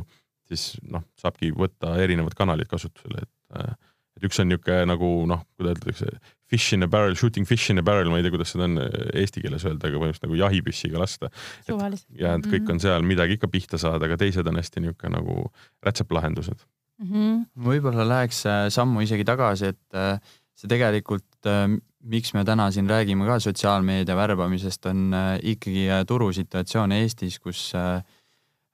[0.47, 3.89] siis noh, saabki võtta erinevad kanalid kasutusele, et,
[4.21, 6.11] et üks on niisugune nagu noh, kuidas öeldakse,
[6.51, 8.77] fish in a barrel, shooting fish in a barrel, ma ei tea, kuidas seda on
[8.81, 11.31] eesti keeles öelda, aga põhimõtteliselt nagu jahipüssiga lasta.
[11.67, 12.75] ja et kõik mhm.
[12.75, 15.47] on seal midagi ikka pihta saada, aga teised on hästi niisugune nagu
[15.85, 16.61] rätseplahendused
[17.01, 17.45] mm -hmm..
[17.65, 20.19] võib-olla läheks äh, sammu isegi tagasi, et äh,
[20.55, 26.05] see tegelikult, äh, miks me täna siin räägime ka sotsiaalmeedia värbamisest, on äh, ikkagi äh,
[26.07, 28.03] turusituatsioon Eestis, kus äh,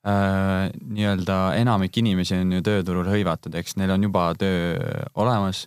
[0.06, 4.78] nii-öelda enamik inimesi on ju tööturul hõivatud, eks neil on juba töö
[5.20, 5.66] olemas.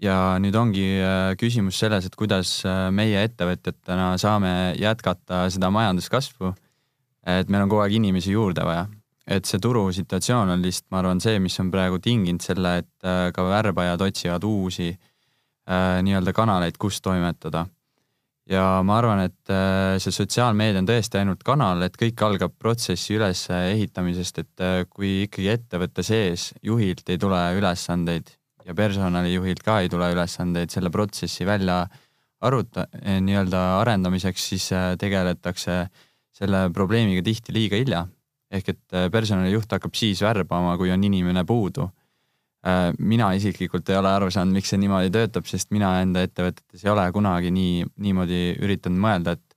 [0.00, 0.86] ja nüüd ongi
[1.36, 2.62] küsimus selles, et kuidas
[2.96, 6.54] meie ettevõtjatena saame jätkata seda majanduskasvu.
[7.26, 8.86] et meil on kogu aeg inimesi juurde vaja
[9.30, 13.28] et see turusituatsioon on lihtsalt, ma arvan, see, mis on praegu tinginud selle, et äh,
[13.34, 17.66] ka värbajad otsivad uusi äh, nii-öelda kanaleid, kus toimetada.
[18.50, 23.14] Ja ma arvan, et äh, see sotsiaalmeedia on tõesti ainult kanal, et kõik algab protsessi
[23.18, 28.32] ülesehitamisest, et äh, kui ikkagi ettevõtte sees juhilt ei tule ülesandeid
[28.66, 31.84] ja personalijuhilt ka ei tule ülesandeid selle protsessi välja
[32.42, 35.84] aruta-, nii-öelda arendamiseks, siis äh, tegeletakse
[36.40, 38.06] selle probleemiga tihti liiga hilja
[38.50, 41.84] ehk et personalijuht hakkab siis värbama, kui on inimene puudu.
[42.60, 46.84] Äh, mina isiklikult ei ole aru saanud, miks see niimoodi töötab, sest mina enda ettevõtetes
[46.84, 49.56] ei ole kunagi nii, niimoodi üritanud mõelda, et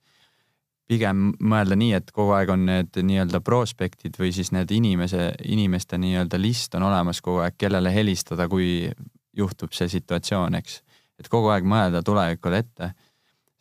[0.88, 6.00] pigem mõelda nii, et kogu aeg on need nii-öelda prospektid või siis need inimese, inimeste
[6.00, 8.88] nii-öelda list on olemas kogu aeg, kellele helistada, kui
[9.36, 10.80] juhtub see situatsioon, eks.
[11.20, 12.94] et kogu aeg mõelda tulevikule ette.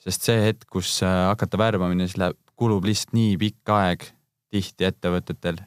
[0.03, 4.07] sest see hetk, kus äh, hakata värbamine, siis läheb, kulub lihtsalt nii pikk aeg
[4.51, 5.59] tihti ettevõtetel.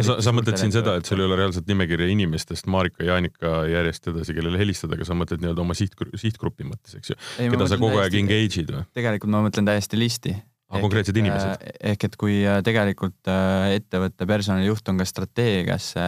[0.00, 4.08] Sa, sa mõtled siin seda, et sul ei ole reaalselt nimekirja inimestest, Marika, Jaanika järjest
[4.12, 7.18] edasi, kellele helistada, aga sa mõtled nii-öelda oma sihtgrupi, sihtgrupi mõttes, eks ju,
[7.52, 8.86] keda sa kogu aeg engage'id või?
[8.96, 10.34] tegelikult ma mõtlen täiesti listi.
[10.72, 11.50] Ah, konkreetsed inimesed?
[11.52, 16.04] Äh, ehk et kui äh, tegelikult äh, ettevõtte personalijuht on ka strateegiasse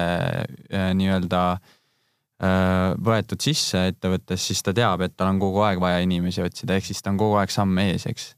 [0.97, 1.43] nii-öelda
[3.05, 6.89] võetud sisse ettevõttes, siis ta teab, et tal on kogu aeg vaja inimesi otsida, ehk
[6.89, 8.33] siis ta on kogu aeg samm ees, eks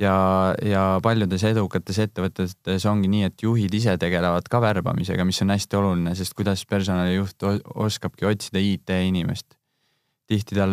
[0.00, 0.16] ja,
[0.62, 5.78] ja paljudes edukates ettevõtetes ongi nii, et juhid ise tegelevad ka värbamisega, mis on hästi
[5.80, 9.56] oluline, sest kuidas personalijuht oskabki otsida IT-inimest.
[10.26, 10.72] tihti tal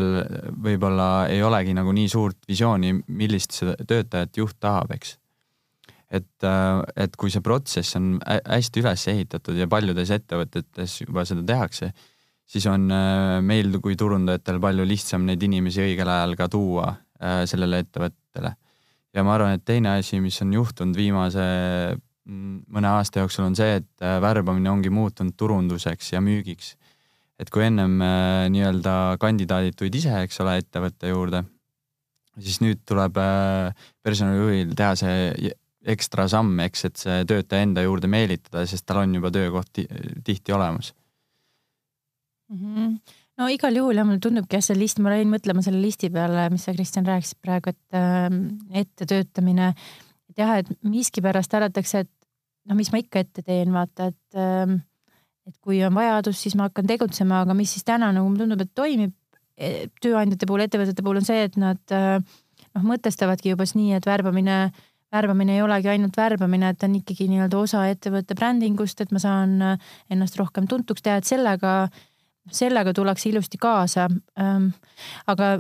[0.66, 5.18] võib-olla ei olegi nagu nii suurt visiooni, millist seda töötajat juht tahab, eks.
[6.10, 6.48] et,
[6.96, 11.94] et kui see protsess on hästi üles ehitatud ja paljudes ettevõtetes juba seda tehakse,
[12.46, 17.46] siis on äh, meil kui turundajatel palju lihtsam neid inimesi õigel ajal ka tuua äh,
[17.50, 18.52] sellele ettevõttele
[19.14, 21.44] ja ma arvan, et teine asi, mis on juhtunud viimase
[21.94, 26.76] mm, mõne aasta jooksul, on see, et äh, värbamine ongi muutunud turunduseks ja müügiks.
[27.42, 31.44] et kui ennem äh, nii-öelda kandidaadid tulid ise, eks ole, ettevõtte juurde,
[32.40, 35.54] siis nüüd tuleb äh, personalijuhil teha see
[35.94, 39.82] ekstra samm, eks, et see töötaja enda juurde meelitada, sest tal on juba töökoht
[40.24, 40.94] tihti olemas
[42.50, 42.62] mm.
[42.62, 46.10] -hmm no igal juhul jah, mulle tundubki jah, see list, ma jäin mõtlema selle listi
[46.14, 48.28] peale, mis sa, Kristjan, rääkisid praegu, et äh,
[48.84, 49.74] ettetöötamine.
[50.30, 52.12] et jah, et miskipärast arvatakse, et
[52.70, 54.80] noh, mis ma ikka ette teen, vaata, et äh,
[55.44, 58.62] et kui on vajadus, siis ma hakkan tegutsema, aga mis siis täna nagu mulle tundub,
[58.64, 59.12] et toimib
[59.60, 62.16] e, tööandjate puhul, ettevõtete puhul on see, et nad äh,
[62.70, 64.66] noh, mõtestavadki juba nii, et värbamine
[65.14, 69.20] värbamine ei olegi ainult värbamine, et ta on ikkagi nii-öelda osa ettevõtte brändingust, et ma
[69.22, 72.02] saan äh, ennast rohkem tuntuks teha, et sellega äh,
[72.52, 74.08] sellega tullakse ilusti kaasa.
[74.40, 74.72] Ähm,
[75.30, 75.58] aga,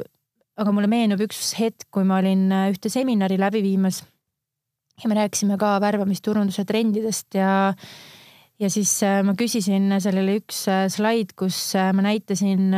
[0.59, 4.03] aga mulle meenub üks hetk, kui ma olin äh, ühte seminari läbi viimas
[5.01, 7.73] ja me rääkisime ka värbamisturunduse trendidest ja
[8.61, 12.75] ja siis äh, ma küsisin, seal oli üks äh, slaid, kus ma näitasin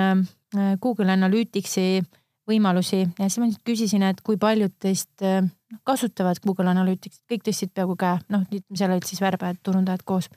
[0.81, 1.99] Google Analyticsi
[2.47, 5.23] võimalusi ja siis ma küsisin, et kui paljud teist
[5.83, 10.29] kasutavad Google Analytics, kõik tõstsid peaaegu käe, noh, seal olid siis värbajad, turundajad koos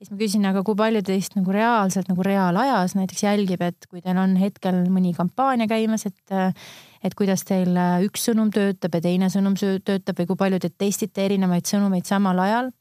[0.00, 4.00] siis ma küsin, aga kui palju teist nagu reaalselt nagu reaalajas näiteks jälgib, et kui
[4.00, 6.36] teil on hetkel mõni kampaania käimas, et
[7.04, 11.24] et kuidas teil üks sõnum töötab ja teine sõnum töötab või kui palju te testite
[11.24, 12.72] erinevaid sõnumeid samal ajal.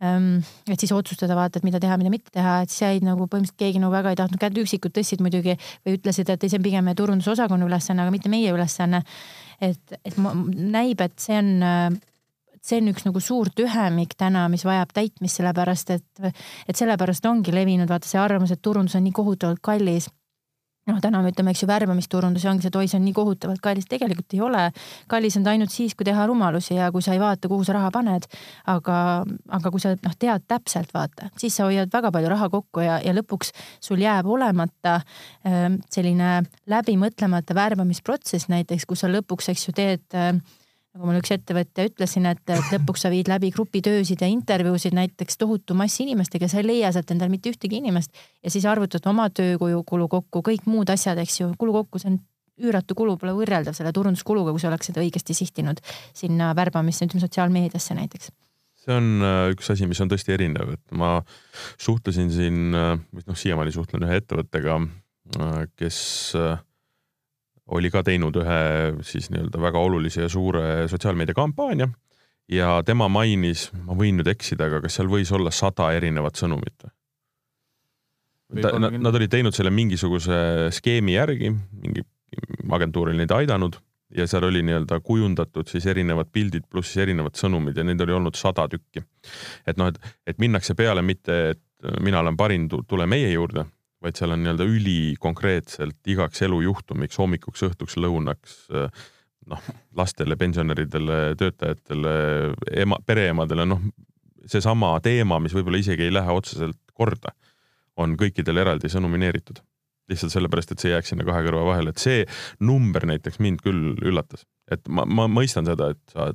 [0.00, 3.26] Ehm, et siis otsustada vaata, et mida teha, mida mitte teha, et siis jäid nagu
[3.26, 6.64] põhimõtteliselt keegi nagu väga ei tahtnud kätte, üksikud tõstsid muidugi või ütlesid, et see on
[6.64, 9.02] pigem meie turundusosakonna ülesanne, aga mitte meie ülesanne.
[9.60, 12.00] et, et näib, et see on
[12.60, 16.32] see on üks nagu suur tühemik täna, mis vajab täitmist, sellepärast et,
[16.68, 20.10] et sellepärast ongi levinud vaata see arvamus, et turundus on nii kohutavalt kallis
[20.88, 23.62] noh, täna me ütleme, eks ju, värbamisturundus ongi see, et oi, see on nii kohutavalt
[23.64, 24.62] kallis, tegelikult ei ole.
[25.10, 27.76] kallis on ta ainult siis, kui teha rumalusi ja kui sa ei vaata, kuhu sa
[27.76, 28.26] raha paned.
[28.70, 28.96] aga,
[29.58, 33.00] aga kui sa noh, tead täpselt vaata, siis sa hoiad väga palju raha kokku ja,
[33.04, 39.76] ja lõpuks sul jääb olemata äh, selline läbimõtlemata värbamisprotsess näiteks, kus sa lõpuks, eks ju,
[39.76, 40.34] teed äh,
[40.94, 45.38] nagu mul üks ettevõtja ütles siin, et, lõpuks sa viid läbi grupitöösid ja intervjuusid näiteks
[45.38, 48.10] tohutu mass inimestega, sa ei leia sealt endale mitte ühtegi inimest.
[48.42, 52.18] Ja siis arvutad oma töökulu kokku, kõik muud asjad, eks ju, kulu kokku, see on
[52.60, 55.80] üüratu kulu, pole võrreldav selle turunduskuluga, kui sa oleks seda õigesti sihtinud
[56.16, 58.32] sinna värbamisse, ütleme sotsiaalmeediasse näiteks.
[58.80, 61.18] See on äh, üks asi, mis on tõesti erinev, et ma
[61.80, 64.78] suhtlesin siin, äh, või noh, siiamaani suhtlen ühe ettevõttega,
[65.36, 66.00] äh, kes
[67.76, 68.60] oli ka teinud ühe
[69.06, 71.88] siis nii-öelda väga olulise ja suure sotsiaalmeediakampaania
[72.50, 76.88] ja tema mainis, ma võin nüüd eksida, aga kas seal võis olla sada erinevat sõnumit?
[78.50, 82.02] Nad, nad olid teinud selle mingisuguse skeemi järgi, mingi
[82.74, 83.78] agentuur oli neid aidanud
[84.16, 88.38] ja seal oli nii-öelda kujundatud siis erinevad pildid pluss erinevad sõnumid ja neid oli olnud
[88.38, 89.02] sada tükki.
[89.66, 93.64] et noh, et, et minnakse peale mitte, et mina olen parim, tule meie juurde,
[94.04, 98.60] vaid seal on nii-öelda ülikonkreetselt igaks elujuhtumiks, hommikuks, õhtuks, lõunaks,
[99.50, 102.14] noh, lastele, pensionäridele, töötajatele,
[102.84, 103.82] ema, pereemadele, noh,
[104.50, 107.34] seesama teema, mis võib-olla isegi ei lähe otseselt korda,
[108.00, 109.60] on kõikidele eraldi sõnumineeritud.
[110.10, 112.24] lihtsalt sellepärast, et see jääks sinna kahe kõrva vahele, et see
[112.66, 116.32] number näiteks mind küll üllatas, et ma, ma mõistan seda, et sa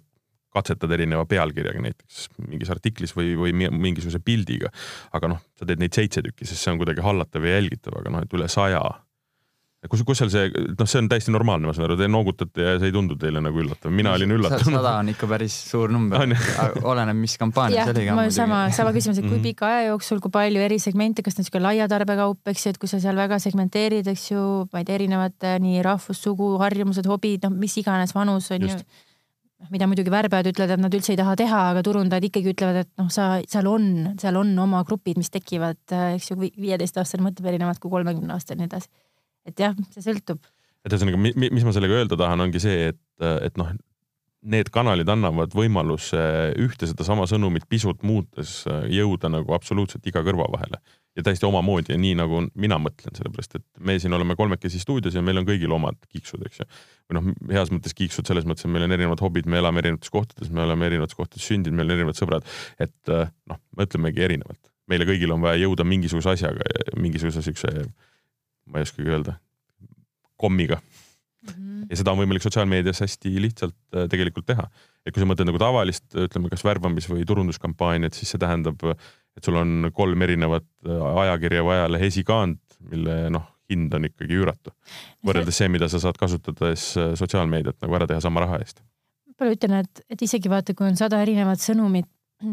[0.55, 4.71] katsetad erineva pealkirjaga näiteks mingis artiklis või, või mingisuguse pildiga.
[5.15, 8.13] aga noh, sa teed neid seitse tükki, sest see on kuidagi hallatav ja jälgitav, aga
[8.15, 8.83] noh, et üle saja.
[9.89, 12.77] kus, kus seal see, noh, see on täiesti normaalne, ma saan aru, te noogutate ja
[12.81, 14.79] see ei tundu teile nagu üllatav, mina olin üllatunud.
[14.79, 16.23] sada on ikka päris suur number
[16.91, 18.31] oleneb, mis kampaania see oli.
[18.33, 19.45] sama, sama küsimus, et kui mhm.
[19.45, 22.81] pika aja jooksul, kui palju erisegmente, kas ta on sihuke laia tarbekaup, eks ju, et
[22.81, 27.05] kui sa seal väga segmenteerid, eks ju, ma ei tea, erinevate nii rahvus, sugu, harjumused,
[27.11, 28.81] hobid, noh, mis iganes vanus on Just.
[28.81, 29.04] ju
[29.73, 32.91] mida muidugi värbajad ütlevad, et nad üldse ei taha teha, aga turundajad ikkagi ütlevad, et
[33.01, 33.87] noh, sa, seal on,
[34.21, 35.81] seal on oma grupid, mis tekivad,
[36.15, 38.91] eks ju, viieteistaastane mõtleb erinevalt kui kolmekümne aastane ja nii edasi.
[39.45, 40.45] et jah, see sõltub.
[40.85, 43.73] et ühesõnaga, mis ma sellega öelda tahan, ongi see, et, et noh,
[44.45, 46.21] need kanalid annavad võimaluse
[46.61, 50.81] ühte sedasama sõnumit pisut muutes jõuda nagu absoluutselt iga kõrva vahele
[51.15, 55.15] ja täiesti omamoodi ja nii nagu mina mõtlen, sellepärast et me siin oleme kolmekesi stuudios
[55.15, 56.67] ja meil on kõigil omad kiiksud, eks ju.
[57.09, 60.11] või noh, heas mõttes kiiksud selles mõttes, et meil on erinevad hobid, me elame erinevates
[60.11, 62.51] kohtades, me oleme erinevates kohtades sündinud, meil on erinevad sõbrad.
[62.79, 66.67] et äh, noh, mõtlemegi erinevalt, meile kõigil on vaja jõuda mingisuguse asjaga,
[66.99, 67.71] mingisuguse siukse,
[68.67, 69.39] ma ei oskagi öelda,
[70.35, 71.04] kommiga mm.
[71.85, 71.93] -hmm.
[71.93, 74.69] ja seda on võimalik sotsiaalmeedias hästi lihtsalt äh, tegelikult teha.
[75.05, 78.81] et kui sa mõtled nagu tavalist, ütleme, kas värbamis- või turunduskampaaniat, siis see tähendab
[79.35, 84.37] et sul on kolm erinevat äh, ajakirja või ajalehe esikaant, mille noh, hind on ikkagi
[84.37, 84.73] üüratu.
[85.25, 88.81] võrreldes see, mida sa saad kasutades äh, sotsiaalmeediat nagu ära teha sama raha eest.
[89.27, 92.09] võib-olla ütlen, et, et isegi vaata, kui on sada erinevat sõnumit,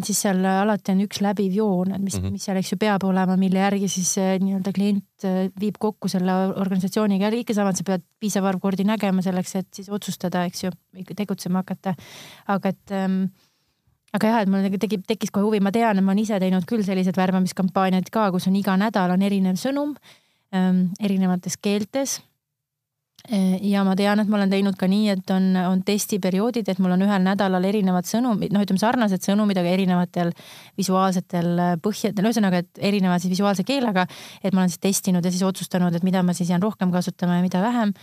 [0.07, 2.33] siis seal alati on üks läbiv joon, et mis mm, -hmm.
[2.37, 6.33] mis seal, eks ju, peab olema, mille järgi siis nii-öelda klient äh, viib kokku selle
[6.55, 10.64] organisatsiooniga kõike sama, et sa pead piisav arv kordi nägema selleks, et siis otsustada, eks
[10.64, 10.71] ju,
[11.16, 11.95] tegutsema hakata.
[12.47, 13.25] aga et ähm,
[14.12, 16.38] aga jah, et mul nagu tegi, tekkis kohe huvi, ma tean, et ma olen ise
[16.40, 19.97] teinud küll sellised värbamiskampaaniad ka, kus on iga nädal on erinev sõnum
[20.55, 22.21] ähm, erinevates keeltes.
[23.31, 26.81] Äh, ja ma tean, et ma olen teinud ka nii, et on, on testiperioodid, et
[26.83, 30.33] mul on ühel nädalal erinevad sõnumid, noh, ütleme sarnased sõnumid, aga erinevatel
[30.81, 34.09] visuaalsetel äh, põhjadel, ühesõnaga, et erineva siis visuaalse keelega.
[34.43, 37.39] et ma olen siis testinud ja siis otsustanud, et mida ma siis jään rohkem kasutama
[37.39, 37.95] ja mida vähem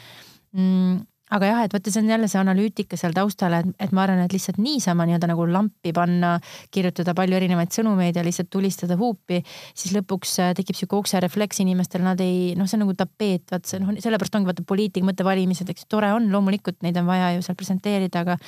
[0.53, 0.99] mm
[1.35, 4.23] aga jah, et vaata, see on jälle see analüütika seal taustal, et, et ma arvan,
[4.23, 6.35] et lihtsalt niisama nii-öelda nagu lampi panna,
[6.73, 9.41] kirjutada palju erinevaid sõnumeid ja lihtsalt tulistada huupi,
[9.77, 13.69] siis lõpuks äh, tekib sihuke okserefleks inimestel, nad ei, noh, see on nagu tapeet, vaat
[13.69, 17.45] see noh, sellepärast ongi vaata poliitika mõttevalimised, eks tore on, loomulikult neid on vaja ju
[17.45, 18.39] seal presenteerida, aga,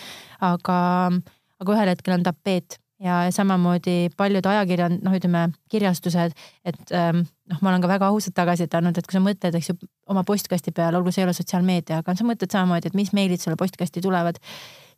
[0.52, 0.78] aga,
[1.62, 7.60] aga ühel hetkel on tapeet ja samamoodi paljud ajakirjad, noh, ütleme kirjastused, et ähm, noh,
[7.62, 9.76] ma olen ka väga ausalt tagasisidet andnud, et kui sa mõtled, eks ju,
[10.12, 13.44] oma postkasti peale, olgu see ei ole sotsiaalmeedia, aga sa mõtled samamoodi, et mis meilid
[13.44, 14.40] sulle postkasti tulevad,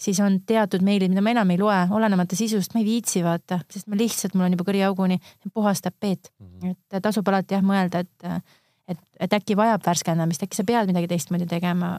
[0.02, 3.62] siis on teatud meilid, mida ma enam ei loe, olenemata sisust, ma ei viitsi vaata,
[3.74, 5.20] sest ma lihtsalt, mul on juba kõriauguni
[5.54, 6.50] puhas tapeet mm.
[6.50, 6.76] -hmm.
[6.92, 8.44] et tasub alati jah mõelda, et,
[8.88, 11.98] et, et äkki vajab värskendamist, äkki sa pead midagi teistmoodi tegema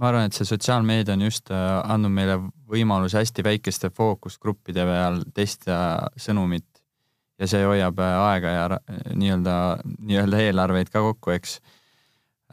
[0.00, 1.60] ma arvan, et see sotsiaalmeedia on just äh,
[1.92, 2.38] andnud meile
[2.70, 6.69] võimaluse hästi väikeste fookusgruppide peal testida sõnumit
[7.40, 8.64] ja see hoiab äh, aega ja
[9.16, 9.56] nii-öelda,
[9.98, 11.58] nii-öelda eelarveid ka kokku, eks.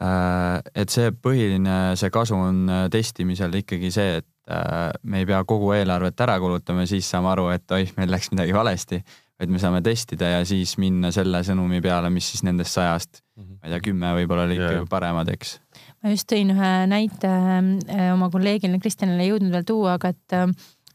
[0.00, 5.42] Äh, et see põhiline, see kasu on testimisel ikkagi see, et äh, me ei pea
[5.48, 9.02] kogu eelarvet ära kulutama ja siis saame aru, et oih, meil läks midagi valesti,
[9.38, 13.42] vaid me saame testida ja siis minna selle sõnumi peale, mis siis nendest sajast mm,
[13.42, 13.58] -hmm.
[13.58, 14.88] ma ei tea, kümme võib-olla olid yeah.
[14.90, 15.58] paremad, eks.
[16.02, 20.38] ma just tõin ühe näite äh, oma kolleegile Kristjanile ei jõudnud veel tuua, aga et
[20.38, 20.48] äh,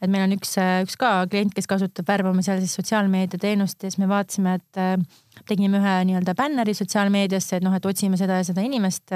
[0.03, 4.09] et meil on üks, üks ka klient, kes kasutab värbamisel siis sotsiaalmeediateenust ja siis me
[4.11, 4.97] vaatasime, et äh,
[5.49, 9.15] tegime ühe nii-öelda bänneri sotsiaalmeediasse, et noh, et otsime seda ja seda inimest.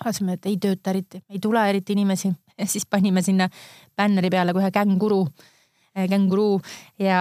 [0.00, 3.50] vaatasime, et ei tööta eriti, ei tule eriti inimesi ja siis panime sinna
[3.96, 5.22] bänneri peale kohe känguru,
[5.92, 6.60] äh, känguruu
[6.98, 7.20] ja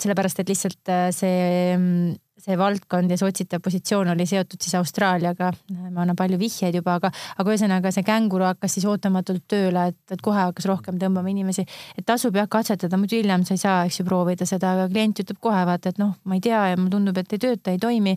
[0.00, 5.50] sellepärast, et lihtsalt äh, see see valdkond ja see otsitav positsioon oli seotud siis Austraaliaga.
[5.90, 9.98] ma annan palju vihjeid juba, aga, aga ühesõnaga see känguru hakkas siis ootamatult tööle, et,
[10.10, 11.66] et kohe hakkas rohkem tõmbama inimesi.
[11.98, 15.24] et tasub jah katsetada, muidu hiljem sa ei saa, eks ju, proovida seda, aga klient
[15.24, 17.82] ütleb kohe vaata, et noh, ma ei tea ja mulle tundub, et ei tööta, ei
[17.82, 18.16] toimi.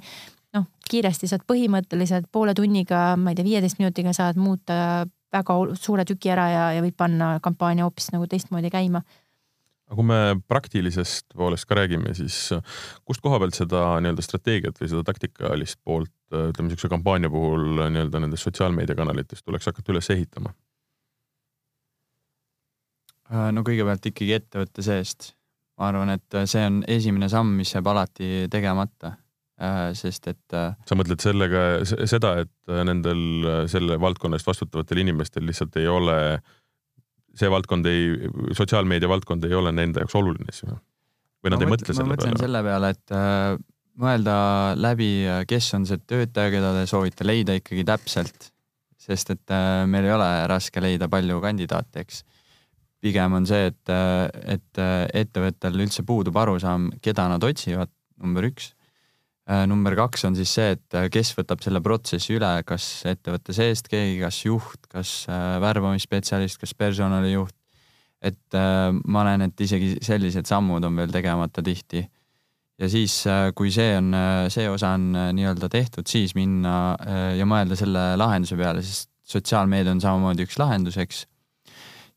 [0.54, 6.06] noh, kiiresti saad põhimõtteliselt poole tunniga, ma ei tea, viieteist minutiga saad muuta väga suure
[6.06, 9.02] tüki ära ja, ja võid panna kampaania hoopis nagu teistmoodi käima
[9.90, 10.20] aga kui me
[10.50, 12.64] praktilisest poolest ka räägime, siis äh,
[13.06, 17.84] kust koha pealt seda nii-öelda strateegiat või seda taktikalist poolt, äh, ütleme niisuguse kampaania puhul
[17.84, 20.56] äh, nii-öelda nendest sotsiaalmeediakanalitest tuleks hakata üles ehitama?
[23.34, 25.32] no kõigepealt ikkagi ettevõtte seest.
[25.80, 29.16] ma arvan, et see on esimene samm, mis jääb alati tegemata
[29.96, 30.54] sest et.
[30.54, 36.42] sa mõtled sellega seda, et nendel selle valdkonna eest vastutavatel inimestel lihtsalt ei ole äh,
[37.38, 38.10] see valdkond ei,
[38.58, 40.80] sotsiaalmeedia valdkond ei ole nende jaoks oluline siis või?
[41.44, 42.10] või nad ma ei mõtle selle peale?
[42.10, 43.62] ma mõtlen selle peale, et äh,
[44.04, 44.36] mõelda
[44.80, 48.52] läbi, äh, kes on see töötaja, keda te soovite leida ikkagi täpselt.
[49.04, 52.24] sest et äh, meil ei ole raske leida palju kandidaate, eks.
[53.04, 57.92] pigem on see, et, äh, et äh, ettevõttel üldse puudub arusaam, keda nad otsivad,
[58.24, 58.72] number üks
[59.68, 63.90] number kaks on siis see, et äh, kes võtab selle protsessi üle, kas ettevõtte seest
[63.92, 67.56] keegi, kas juht, kas äh, värbamisspetsialist, kas personalijuht.
[68.24, 72.06] et ma näen, et isegi sellised sammud on veel tegemata tihti.
[72.80, 73.18] ja siis,
[73.56, 74.16] kui see on,
[74.48, 76.96] see osa on nii-öelda tehtud, siis minna
[77.36, 81.26] ja mõelda selle lahenduse peale, sest sotsiaalmeedia on samamoodi üks lahendus, eks.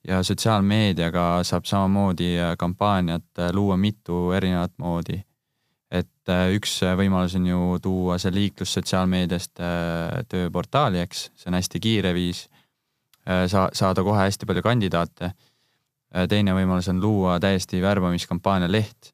[0.06, 5.24] ja sotsiaalmeediaga saab samamoodi kampaaniat luua mitu erinevat moodi
[6.26, 11.50] et äh, üks äh, võimalus on ju tuua see liiklus sotsiaalmeediast äh, tööportaali, eks, see
[11.52, 12.48] on hästi kiire viis
[13.26, 15.32] sa-, saada kohe hästi palju kandidaate.
[16.30, 19.10] teine võimalus on luua täiesti värbamiskampaania leht.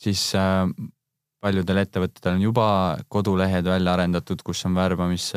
[0.00, 0.22] siis
[1.40, 2.68] paljudel ettevõtetel on juba
[3.08, 5.34] kodulehed välja arendatud, kus on värbamis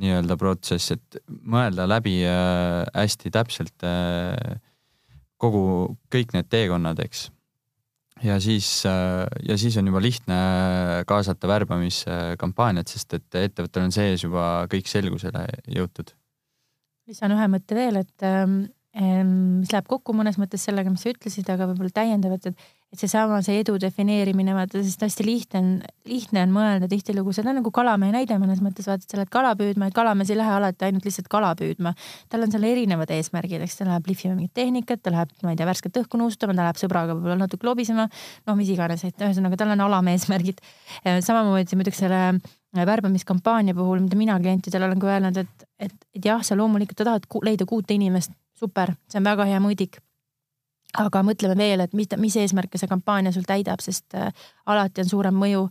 [0.00, 3.84] nii-öelda protsess, et mõelda läbi hästi täpselt
[5.36, 7.28] kogu, kõik need teekonnad, eks
[8.22, 10.36] ja siis, äh, ja siis on juba lihtne
[11.08, 15.46] kaasata värbamiskampaaniat, sest et ettevõttel on sees juba kõik selgusele
[15.78, 16.14] jõutud.
[17.10, 18.62] lisan ühe mõtte veel, et ähm,
[19.60, 23.38] mis läheb kokku mõnes mõttes sellega, mis sa ütlesid, aga võib-olla täiendavalt, et, et seesama,
[23.44, 25.68] see edu defineerimine, vaata, sest hästi lihtne on,
[26.08, 29.54] lihtne on mõelda tihtilugu, see on nagu kalamehe näide mõnes mõttes, vaata, sa lähed kala
[29.56, 31.94] püüdma, et kalamees ei lähe alati ainult lihtsalt kala püüdma.
[32.28, 35.60] tal on seal erinevad eesmärgid, eks ta läheb lihvima mingit tehnikat, ta läheb, ma ei
[35.60, 38.08] tea, värsket õhku nuusutama, ta läheb sõbraga võib-olla natuke lobisema,
[38.46, 40.60] noh, mis iganes, et ühesõnaga tal on alameesmärgid.
[41.24, 42.22] samamoodi muidugi selle
[42.76, 47.28] värbamiskampaania puhul, mida mina klientidele olen ka öelnud, et, et, et jah, sa loomulikult tahad
[47.44, 50.00] leida kuute inimest super, see on väga hea mõõdik.
[51.00, 54.28] Aga mõtleme veel, et mis, mis eesmärke see kampaania sul täidab, sest äh,
[54.68, 55.62] alati on suurem mõju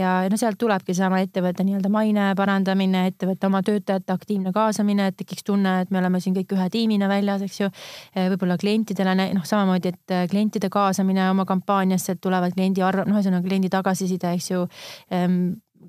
[0.00, 5.18] ja no sealt tulebki seesama ettevõtte nii-öelda maine parandamine, ettevõtte oma töötajate aktiivne kaasamine, et
[5.20, 7.70] tekiks tunne, et me oleme siin kõik ühe tiimina väljas, eks ju.
[8.16, 13.04] Äh, võib-olla klientidele noh, samamoodi, et äh, klientide kaasamine oma kampaaniasse, et tulevad kliendi arv,
[13.04, 14.64] noh, ühesõnaga kliendi tagasiside, eks ju
[15.12, 15.42] ähm,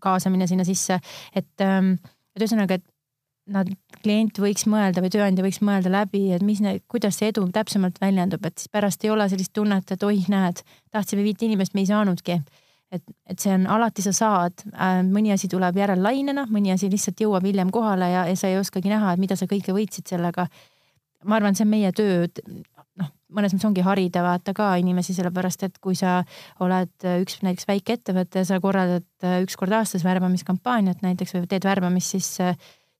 [0.04, 0.99] kaasamine sinna sisse,
[1.36, 1.95] et, ähm,
[2.36, 2.90] et ühesõnaga, et
[3.54, 3.70] nad,
[4.02, 6.62] klient võiks mõelda või tööandja võiks mõelda läbi, et mis,
[6.92, 10.64] kuidas see edu täpsemalt väljendub, et siis pärast ei ole sellist tunnet, et oih, näed,
[10.94, 12.42] tahtsime viit inimest, me ei saanudki.
[12.92, 17.22] et, et see on alati sa saad, äh, mõni asi tuleb järellainena, mõni asi lihtsalt
[17.24, 20.48] jõuab hiljem kohale ja, ja sa ei oskagi näha, et mida sa kõike võitsid sellega.
[21.24, 22.26] ma arvan, see on meie töö,
[23.00, 26.24] noh, mõnes mõttes ongi harida vaata ka inimesi, sellepärast et kui sa
[26.60, 32.17] oled üks näiteks väike ettevõte, sa korraldad üks kord aastas värbamiskampaaniat näiteks või teed värbamist,
[32.17, 32.34] siis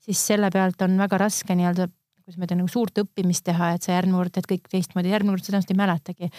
[0.06, 1.88] siis selle pealt on väga raske nii-öelda
[2.22, 5.34] kuidas ma ütlen, nagu suurt õppimist teha, et sa järgmine kord teed kõik teistmoodi, järgmine
[5.34, 6.30] kord sa tõenäoliselt ei mäletagi.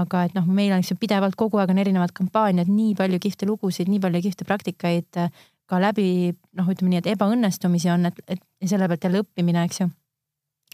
[0.00, 3.46] aga et noh, meil on ju pidevalt kogu aeg on erinevad kampaaniad, nii palju kihvte
[3.46, 5.20] lugusid, nii palju kihvte praktikaid
[5.68, 9.84] ka läbi noh, ütleme nii, et ebaõnnestumisi on, et, et selle pealt jälle õppimine, eks
[9.84, 9.90] ju.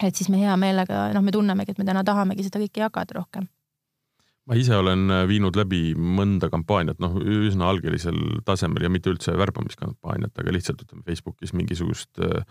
[0.03, 3.19] et siis me hea meelega, noh, me tunnemegi, et me täna tahamegi seda kõike jagada
[3.19, 3.47] rohkem
[4.45, 10.35] ma ise olen viinud läbi mõnda kampaaniat, noh, üsna algelisel tasemel ja mitte üldse värbamiskampaaniat,
[10.37, 12.43] aga lihtsalt ütleme Facebookis mingisugust äh,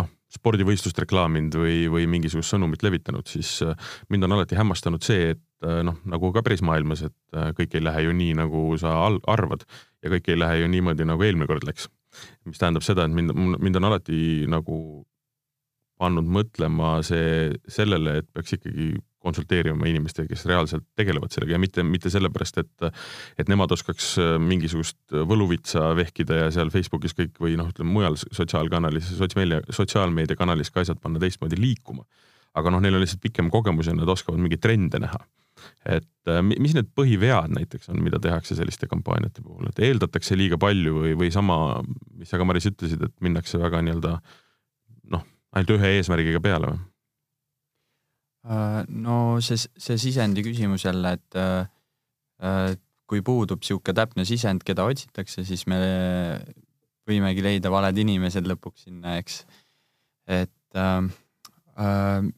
[0.00, 3.76] noh, spordivõistlust reklaaminud või, või mingisugust sõnumit levitanud, siis äh,
[4.12, 7.76] mind on alati hämmastanud see, et äh, noh, nagu ka päris maailmas, et äh, kõik
[7.76, 9.66] ei lähe ju nii, nagu sa arvad
[10.04, 11.90] ja kõik ei lähe ju niimoodi, nagu eelmine kord läks.
[12.48, 14.78] mis tähendab seda, et mind, mind on alati nagu
[16.00, 18.94] pannud mõtlema see sellele, et peaks ikkagi
[19.26, 22.88] konsulteerima inimestega, kes reaalselt tegelevad sellega ja mitte, mitte sellepärast, et,
[23.40, 29.10] et nemad oskaks mingisugust võluvitsa vehkida ja seal Facebookis kõik või noh, ütleme mujal sotsiaalkanalis,
[29.18, 32.06] sotsmeedia, sotsiaalmeediakanalis ka asjad panna teistmoodi liikuma.
[32.56, 35.18] aga noh, neil on lihtsalt pikem kogemus ja nad oskavad mingeid trende näha.
[35.88, 40.98] et mis need põhivead näiteks on, mida tehakse selliste kampaaniate puhul, et eeldatakse liiga palju
[41.00, 41.80] või, või sama,
[42.16, 44.18] mis sa ka Maris ütlesid, et minnakse väga nii-öelda
[45.14, 45.24] noh,
[45.56, 46.84] ainult ühe eesmärgiga peale või?
[48.46, 52.76] Äh, no see, see sisendi küsimus jälle, et äh,
[53.10, 55.78] kui puudub niisugune täpne sisend, keda otsitakse, siis me
[57.06, 59.40] võimegi leida valed inimesed lõpuks sinna, eks.
[60.30, 61.08] et äh,
[61.82, 62.28] äh,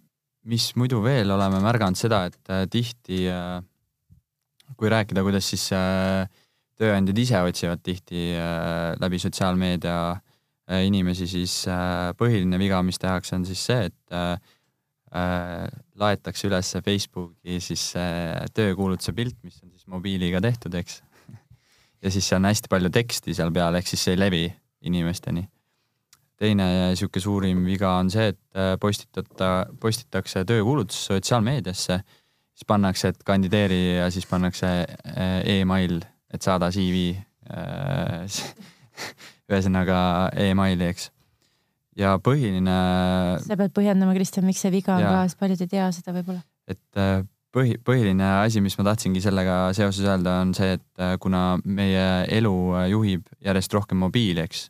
[0.49, 3.61] mis muidu veel oleme märganud seda, et äh, tihti äh,
[4.81, 6.25] kui rääkida, kuidas siis äh,
[6.81, 13.37] tööandjad ise otsivad tihti äh, läbi sotsiaalmeedia äh, inimesi, siis äh, põhiline viga, mis tehakse,
[13.37, 14.57] on siis see, et äh, äh,
[15.13, 21.01] laetakse üles Facebooki siis äh, töökuulutuse pilt, mis on siis mobiiliga tehtud, eks.
[22.03, 24.45] ja siis seal on hästi palju teksti seal peal, ehk siis see ei levi
[24.89, 25.49] inimesteni.
[26.39, 31.99] teine niisugune suurim viga on see, et äh, postitata, postitakse töökuulutus sotsiaalmeediasse,
[32.55, 37.11] siis pannakse, et kandideeri ja siis pannakse äh, email, et saada CV
[37.51, 38.41] äh,
[39.51, 39.99] ühesõnaga
[40.37, 41.11] emaili, eks
[41.99, 42.77] ja põhiline.
[43.45, 46.43] sa pead põhjendama, Kristjan, miks see viga on ka, sest paljud ei tea seda võib-olla.
[46.71, 47.21] et äh,
[47.55, 52.09] põhi, põhiline asi, mis ma tahtsingi sellega seoses öelda, on see, et äh, kuna meie
[52.39, 54.69] elu äh, juhib järjest rohkem mobiili, eks,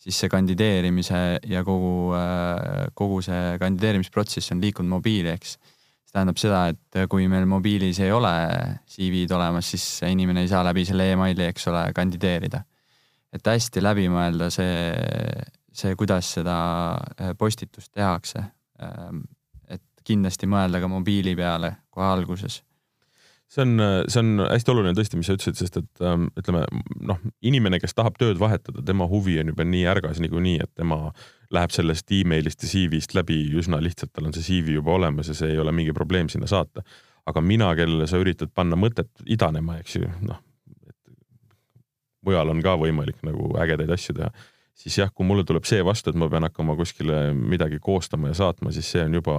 [0.00, 2.14] siis see kandideerimise ja kogu,
[2.96, 5.58] kogu see kandideerimisprotsess on liikunud mobiili, eks.
[5.60, 8.32] see tähendab seda, et kui meil mobiilis ei ole
[8.88, 12.62] CV-d olemas, siis inimene ei saa läbi selle emaili, eks ole, kandideerida.
[13.30, 14.88] et hästi läbi mõelda see
[15.80, 16.56] see, kuidas seda
[17.16, 18.44] äh, postitust tehakse.
[18.82, 19.24] Ähm,
[19.68, 22.60] et kindlasti mõelda ka mobiili peale kohe alguses
[23.50, 26.62] see on, see on hästi oluline tõesti, mis sa ütlesid, sest et ähm, ütleme
[27.02, 31.10] noh, inimene, kes tahab tööd vahetada, tema huvi on juba nii ärgas niikuinii, et tema
[31.54, 35.36] läheb sellest emailist ja CV-st läbi üsna lihtsalt, tal on see CV juba olemas ja
[35.38, 36.86] see ei ole mingi probleem sinna saata.
[37.26, 40.38] aga mina, kellele sa üritad panna mõtet idanema, eks ju, noh,
[42.26, 44.30] mujal on ka võimalik nagu ägedaid asju teha
[44.74, 48.38] siis jah, kui mulle tuleb see vastu, et ma pean hakkama kuskile midagi koostama ja
[48.38, 49.36] saatma, siis see on juba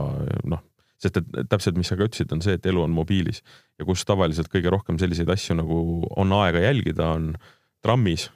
[0.49, 0.61] noh,
[1.01, 3.41] sest et täpselt, mis sa ka ütlesid, on see, et elu on mobiilis
[3.79, 5.81] ja kus tavaliselt kõige rohkem selliseid asju nagu
[6.21, 7.33] on aega jälgida, on
[7.81, 8.29] trammis.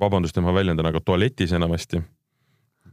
[0.00, 2.02] vabandust, et ma väljendan, aga tualetis enamasti.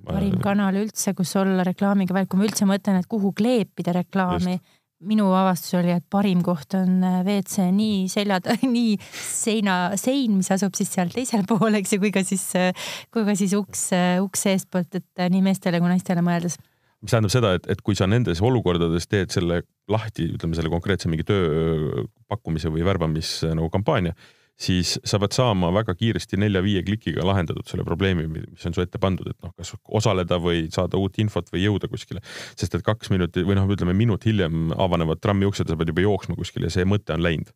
[0.06, 4.83] parim kanal üldse, kus olla reklaamiga, kui ma üldse mõtlen, et kuhu kleepida reklaami Just
[5.08, 8.40] minu avastus oli, et parim koht on äh, WC nii selja,
[8.76, 12.92] nii seina, sein, mis asub siis seal teisel pool, eks ju, kui ka siis, äh,
[13.14, 16.60] kui ka siis uks, äh, uks seestpoolt, et nii meestele kui naistele mõeldes.
[17.04, 21.12] Mis tähendab seda, et, et kui sa nendes olukordades teed selle lahti, ütleme selle konkreetse
[21.12, 24.16] mingi töö pakkumise või värbamis nagu kampaania,
[24.60, 29.02] siis sa pead saama väga kiiresti nelja-viie klikiga lahendatud selle probleemi, mis on su ette
[29.02, 32.22] pandud, et noh, kas osaleda või saada uut infot või jõuda kuskile.
[32.60, 36.06] sest et kaks minutit või noh, ütleme minut hiljem avanevad trammi uksed, sa pead juba
[36.06, 37.54] jooksma kuskile ja see mõte on läinud.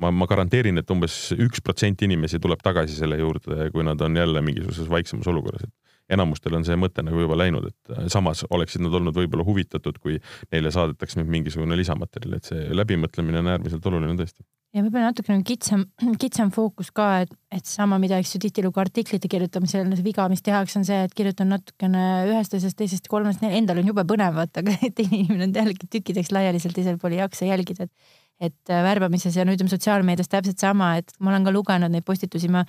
[0.00, 4.16] ma, ma garanteerin, et umbes üks protsent inimesi tuleb tagasi selle juurde, kui nad on
[4.16, 5.74] jälle mingisuguses vaiksemas olukorras, et
[6.14, 9.98] enamustel on see mõte nagu juba läinud, et äh, samas oleksid nad olnud võib-olla huvitatud,
[10.02, 10.18] kui
[10.52, 14.44] neile saadetaks nüüd mingisugune lisamaterjal, et see läbimõtlemine on äärmiselt oluline tõesti.
[14.74, 15.84] ja võib-olla natukene kitsam,
[16.22, 20.44] kitsam fookus ka, et, et sama, mida eks ju tihtilugu artiklite kirjutamisel see viga, mis
[20.46, 24.64] tehakse, on see, et kirjutan natukene ühest asjast, teisest, kolmest, endal on jube põnev vaata,
[24.64, 28.72] aga teine inimene on jällegi tükkideks laiali seal teisel pool ei jaksa jälgida, et et
[28.72, 32.48] äh, värbamises ja no ütleme sotsiaalmeedias täpselt sama, et ma olen ka lugenud neid postitusi,
[32.52, 32.64] ma,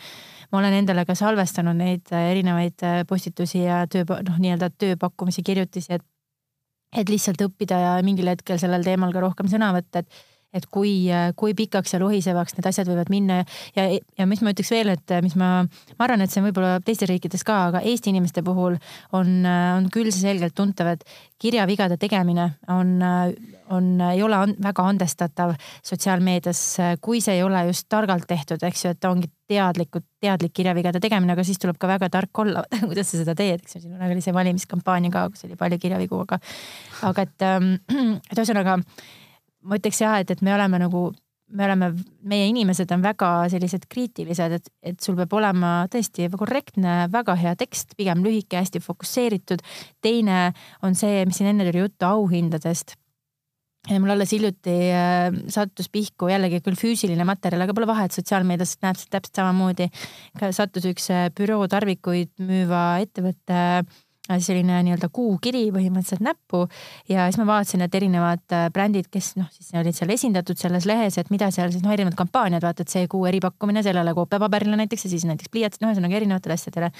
[0.52, 5.46] ma olen endale ka salvestanud neid äh, erinevaid äh, postitusi ja töö, noh, nii-öelda tööpakkumisi,
[5.48, 6.08] kirjutisi, et
[6.92, 10.24] et lihtsalt õppida ja mingil hetkel sellel teemal ka rohkem sõna võtta, et
[10.54, 10.94] et kui,
[11.40, 13.42] kui pikaks ja lohisevaks need asjad võivad minna
[13.78, 13.88] ja,
[14.18, 15.52] ja mis ma ütleks veel, et mis ma,
[15.98, 18.78] ma arvan, et see on võib-olla teistes riikides ka, aga Eesti inimeste puhul
[19.18, 21.06] on, on küll see selgelt tuntav, et
[21.42, 22.98] kirjavigade tegemine on,
[23.72, 25.56] on, ei ole an, väga andestatav
[25.88, 26.64] sotsiaalmeedias,
[27.02, 31.34] kui see ei ole just targalt tehtud, eks ju, et ongi teadlikult, teadlik kirjavigade tegemine,
[31.36, 34.24] aga siis tuleb ka väga tark olla kuidas sa seda teed, eks ju, siin oli
[34.24, 36.40] see valimiskampaania ka, kus oli palju kirjavigu, aga,
[37.10, 37.50] aga et,
[38.32, 38.78] et ühesõnaga
[39.64, 41.10] ma ütleks jah, et, et me oleme nagu
[41.52, 41.90] me oleme,
[42.32, 47.54] meie inimesed on väga sellised kriitilised, et, et sul peab olema tõesti korrektne, väga hea
[47.60, 49.64] tekst, pigem lühike, hästi fokusseeritud.
[50.02, 52.96] teine on see, mis siin enne tuli juttu auhindadest
[53.90, 58.78] ja mul alles hiljuti äh, sattus pihku jällegi küll füüsiline materjal, aga pole vahet, sotsiaalmeedias
[58.86, 59.90] näeb seda täpselt samamoodi.
[60.54, 64.00] sattus üks äh, büroo tarvikuid müüva ettevõtte äh,
[64.40, 66.64] selline nii-öelda kuukiri põhimõtteliselt näppu.
[67.12, 70.88] Ja siis ma vaatasin, et erinevad äh, brändid, kes noh, siis olid seal esindatud selles
[70.90, 74.80] lehes, et mida seal siis noh, erinevad kampaaniad, vaata, et see kuu eripakkumine sellele koopiapaberile
[74.80, 76.92] näiteks ja siis näiteks pliiats, no ühesõnaga erinevatele asjadele.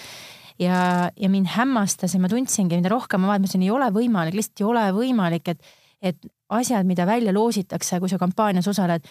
[0.62, 4.62] Ja, ja mind hämmastas ja ma tundsingi, mida rohkem ma vaatasin, ei ole võimalik, lihtsalt
[4.62, 6.18] ei ole võimalik, et et
[6.50, 9.06] asjad, mida välja loositakse, kui sa kampaanias osaled,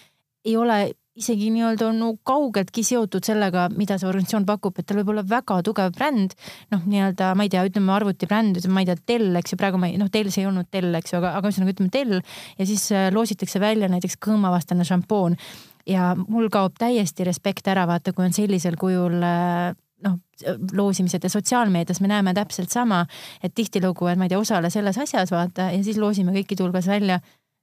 [0.44, 0.78] ei ole
[1.20, 5.60] isegi nii-öelda no kaugeltki seotud sellega, mida see organisatsioon pakub, et tal võib olla väga
[5.66, 6.36] tugev bränd.
[6.72, 9.80] noh, nii-öelda ma ei tea, ütleme arvutibränd, ütleme, ma ei tea, Dell, eks ju, praegu
[9.80, 12.16] ma ei, noh, Dell see ei olnud Dell, eks ju, aga, aga ühesõnaga ütleme Dell
[12.20, 15.38] ja siis äh, loositakse välja näiteks kõõmavastane šampoon
[15.88, 19.70] ja mul kaob täiesti respekt ära, vaata, kui on sellisel kujul äh,
[20.04, 20.16] noh,
[20.72, 23.04] loosimised ja sotsiaalmeedias me näeme täpselt sama,
[23.42, 26.88] et tihtilugu, et ma ei tea, osale selles asjas vaata ja siis loosime kõikide hulgas
[26.90, 27.20] välja.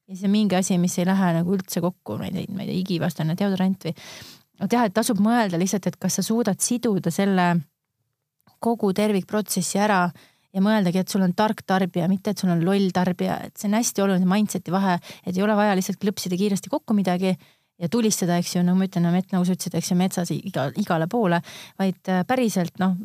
[0.08, 2.64] Ja siis on mingi asi, mis ei lähe nagu üldse kokku, ma ei tea, ma
[2.64, 3.96] ei tea, igivastane deodorant või.
[4.64, 7.50] et jah, et tasub mõelda lihtsalt, et kas sa suudad siduda selle
[8.64, 10.06] kogu tervikprotsessi ära
[10.54, 13.70] ja mõeldagi, et sul on tark tarbija, mitte et sul on loll tarbija, et see
[13.70, 17.36] on hästi oluline mindset'i vahe, et ei ole vaja lihtsalt klõpsida kiiresti kokku midagi
[17.78, 20.70] ja tulistada, eks ju, no ma ütlen, mett, nagu sa ütlesid, eks ju, metsas iga,
[20.82, 21.42] igale poole,
[21.78, 22.96] vaid äh, päriselt noh,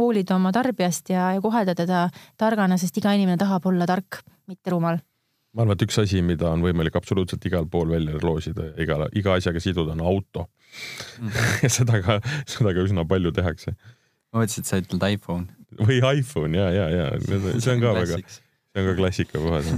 [0.00, 2.06] hoolida oma tarbijast ja, ja kohelda teda
[2.40, 4.98] targana, sest iga inimene tahab olla tark, mitte rumal.
[5.56, 9.36] Ma arvan, et üks asi, mida on võimalik absoluutselt igal pool välja loosida, iga, iga
[9.40, 11.28] asjaga siduda, on auto mm.
[11.28, 11.52] -hmm.
[11.64, 13.76] ja seda ka, seda ka üsna palju tehakse.
[14.32, 15.46] ma mõtlesin, et sa ütled iPhone.
[15.80, 17.06] või iPhone ja, ja, ja
[17.60, 19.72] see on ka väga, see on ka klassika puhas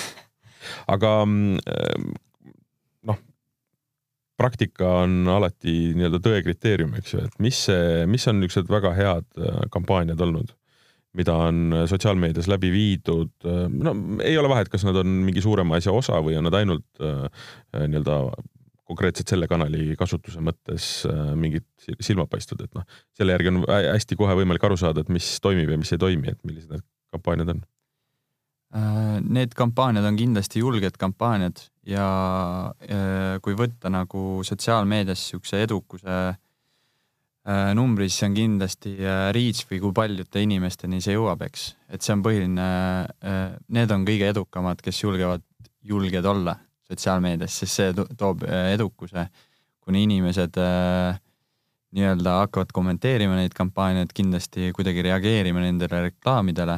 [0.94, 1.58] aga mm,
[4.40, 8.94] praktika on alati nii-öelda tõe kriteerium, eks ju, et mis see, mis on niisugused väga
[8.96, 10.54] head äh, kampaaniad olnud,
[11.18, 13.94] mida on sotsiaalmeedias läbi viidud, äh, no
[14.24, 17.26] ei ole vahet, kas nad on mingi suurema asja osa või on nad ainult äh,
[17.74, 18.22] nii-öelda
[18.90, 20.84] konkreetselt selle kanali kasutuse mõttes
[21.38, 21.62] mingid
[22.02, 25.78] silmapaistvad, et noh, selle järgi on hästi kohe võimalik aru saada, et mis toimib ja
[25.78, 26.82] mis ei toimi, et millised need
[27.14, 27.60] kampaaniad on.
[28.74, 32.06] Äh, need kampaaniad on kindlasti julged kampaaniad ja
[33.42, 36.34] kui võtta nagu sotsiaalmeedias niisuguse edukuse äh,
[37.74, 41.70] numbri, siis see on kindlasti äh, reach või kui paljude inimesteni see jõuab, eks.
[41.88, 42.66] et see on põhiline,
[43.72, 45.46] need on kõige edukamad, kes julgevad,
[45.80, 46.58] julged olla
[46.90, 49.24] sotsiaalmeedias, sest see toob edukuse,
[49.80, 50.58] kuni inimesed
[51.96, 56.76] nii-öelda hakkavad kommenteerima neid kampaaniaid, kindlasti kuidagi reageerima nendele reklaamidele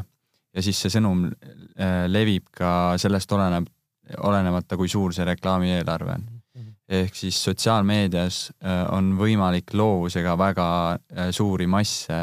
[0.52, 3.68] ja siis see sõnum äh, levib ka sellest oleneb,
[4.28, 6.26] olenemata, kui suur see reklaamieelarve on.
[6.92, 12.18] Ehk siis sotsiaalmeedias äh, on võimalik loovusega väga äh, suuri masse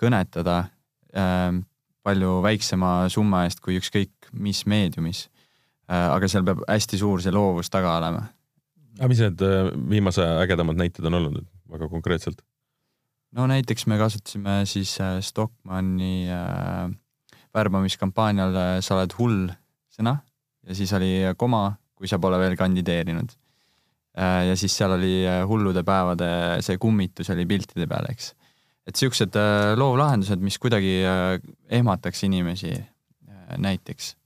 [0.00, 0.62] kõnetada
[1.12, 1.64] ähm,
[2.06, 5.28] palju väiksema summa eest kui ükskõik mis meediumis.
[5.90, 8.22] aga seal peab hästi suur see loovus taga olema.
[8.96, 9.42] aga mis need
[9.90, 12.40] viimase ägedamad näited on olnud väga konkreetselt?
[13.36, 16.88] no näiteks me kasutasime siis Stockmanni äh,
[17.54, 19.50] värbamiskampaanial sa oled hull
[19.92, 20.20] sõna
[20.66, 23.32] ja siis oli koma, kui sa pole veel kandideerinud.
[24.18, 26.30] Äh, ja siis seal oli äh, hullude päevade
[26.66, 28.32] see kummitus oli piltide peal, eks.
[28.90, 30.96] et siuksed äh, loovlahendused, mis kuidagi
[31.70, 32.74] ehmataks inimesi
[33.58, 34.16] näiteks.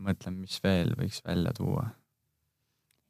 [0.00, 1.88] mõtlen, mis veel võiks välja tuua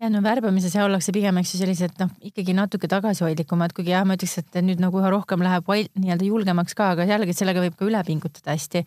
[0.01, 4.07] ja no värbamises ja ollakse pigem, eks ju, sellised noh, ikkagi natuke tagasihoidlikumad, kuigi jah,
[4.09, 7.77] ma ütleks, et nüüd nagu üha rohkem läheb nii-öelda julgemaks ka, aga jällegi sellega võib
[7.77, 8.83] ka üle pingutada hästi.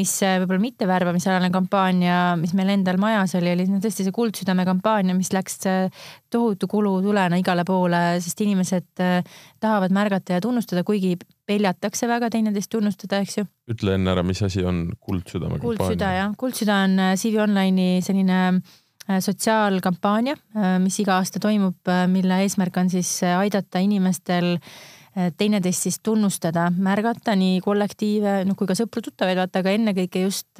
[0.00, 4.14] mis äh, võib-olla mitte värbamisalane kampaania, mis meil endal majas oli, oli no tõesti see
[4.14, 9.20] Kuldsüdame kampaania, mis läks äh, tohutu kulutulena igale poole, sest inimesed äh,
[9.60, 13.44] tahavad märgata ja tunnustada, kuigi peljatakse väga teineteist tunnustada, eks ju.
[13.68, 15.84] ütle enne ära, mis asi on Kuldsüdame kampaania?
[15.84, 18.83] kuldsüda jah, Kuldsüda on CV Online'i selline Äh,
[19.20, 24.58] sotsiaalkampaania, äh, mis iga aasta toimub, äh, mille eesmärk on siis aidata inimestel
[25.38, 30.58] teineteist siis tunnustada, märgata nii kollektiive, noh kui ka sõpru-tuttavaid, vaata, aga ennekõike just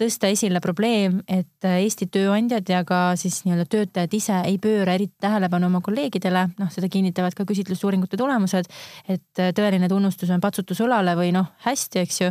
[0.00, 5.14] tõsta esile probleem, et Eesti tööandjad ja ka siis nii-öelda töötajad ise ei pööra eriti
[5.22, 8.66] tähelepanu oma kolleegidele, noh, seda kinnitavad ka küsitlusuuringute tulemused.
[9.08, 12.30] et tõeline tunnustus on patsutus õlale või noh, hästi, eks ju,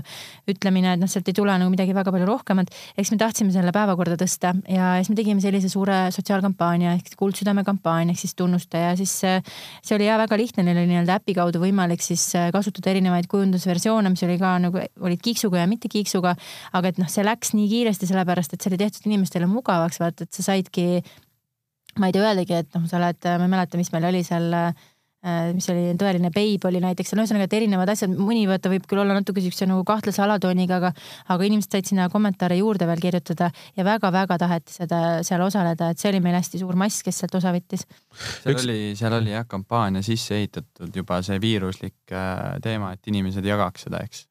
[0.51, 2.73] ütlemine, et noh, sealt ei tule nagu midagi väga palju rohkemat.
[2.97, 7.63] eks me tahtsime selle päevakorda tõsta ja siis me tegime sellise suure sotsiaalkampaania ehk Kuldsüdame
[7.63, 11.37] kampaania ehk siis tunnusta ja siis see oli ja väga lihtne, neil oli nii-öelda äpi
[11.37, 16.35] kaudu võimalik siis kasutada erinevaid kujundusversioone, mis oli ka nagu olid kiiksuga ja mitte kiiksuga,
[16.73, 19.99] aga et noh, see läks läks nii kiiresti, sellepärast et see oli tehtud inimestele mugavaks,
[20.01, 21.03] vaata, et sa saidki
[21.99, 24.49] ma ei tea öeldagi, et noh, sa oled, ma ei mäleta, mis meil oli seal
[24.53, 24.73] äh,
[25.23, 28.83] Äh, mis oli tõeline beib oli näiteks, no ühesõnaga, et erinevad asjad, mõni vaata võib
[28.91, 30.89] küll olla natuke siukse nagu kahtlase alatooniga, aga,
[31.31, 33.47] aga inimesed said sinna kommentaare juurde veel kirjutada
[33.79, 37.39] ja väga-väga taheti seda seal osaleda, et see oli meil hästi suur mass, kes sealt
[37.39, 37.87] osa võttis.
[38.17, 38.67] seal Üks...
[38.67, 43.87] oli, seal oli jah, kampaania sisse ehitatud juba see viiruslik äh, teema, et inimesed jagaks
[43.87, 44.25] seda, eks.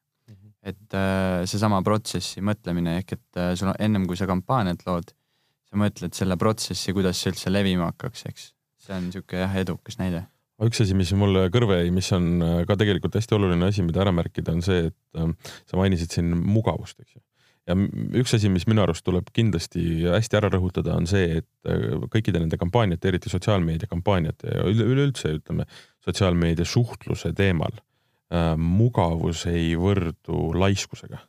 [0.63, 5.11] Et äh, seesama protsessi mõtlemine ehk et äh, sul on ennem kui sa kampaaniat lood,
[5.67, 8.47] sa mõtled selle protsessi, kuidas see üldse levima hakkaks, eks.
[8.83, 10.23] see on niisugune jah, edukas näide
[10.63, 14.03] üks asi, mis mulle kõrva jäi, mis on äh, ka tegelikult hästi oluline asi, mida
[14.05, 17.23] ära märkida, on see, et sa mainisid siin mugavust, eks ju.
[17.67, 17.75] ja
[18.21, 22.59] üks asi, mis minu arust tuleb kindlasti hästi ära rõhutada, on see, et kõikide nende
[22.61, 25.67] kampaaniate, eriti sotsiaalmeedia kampaaniate ja üleüldse ütleme
[26.05, 27.75] sotsiaalmeedia suhtluse teemal
[28.57, 31.19] mugavus ei võrdu laiskusega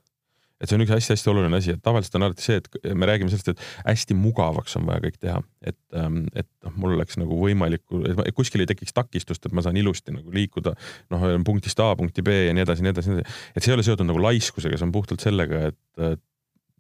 [0.65, 3.31] et see on üks hästi-hästi oluline asi, et tavaliselt on alati see, et me räägime
[3.33, 7.37] sellest, et hästi mugavaks on vaja kõik teha, et, ähm, et noh, mul oleks nagu
[7.41, 10.73] võimalik, et kuskil ei tekiks takistust, et ma saan ilusti nagu liikuda
[11.13, 13.43] noh, punktist A punkti B ja nii edasi, nii edasi, nii edasi.
[13.53, 16.25] et see ei ole seotud nagu laiskusega, see on puhtalt sellega, et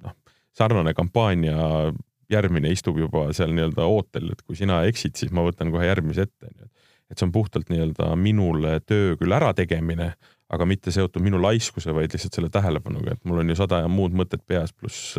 [0.06, 0.16] noh,
[0.56, 1.92] sarnane kampaania
[2.32, 6.24] järgmine istub juba seal nii-öelda ootel, et kui sina eksid, siis ma võtan kohe järgmise
[6.24, 6.70] ette.
[7.14, 10.12] Et see on puhtalt nii-öelda minule töö küll ärategemine
[10.54, 13.90] aga mitte seotud minu laiskuse, vaid lihtsalt selle tähelepanuga, et mul on ju sada ja
[13.90, 15.16] muud mõtted peas, pluss,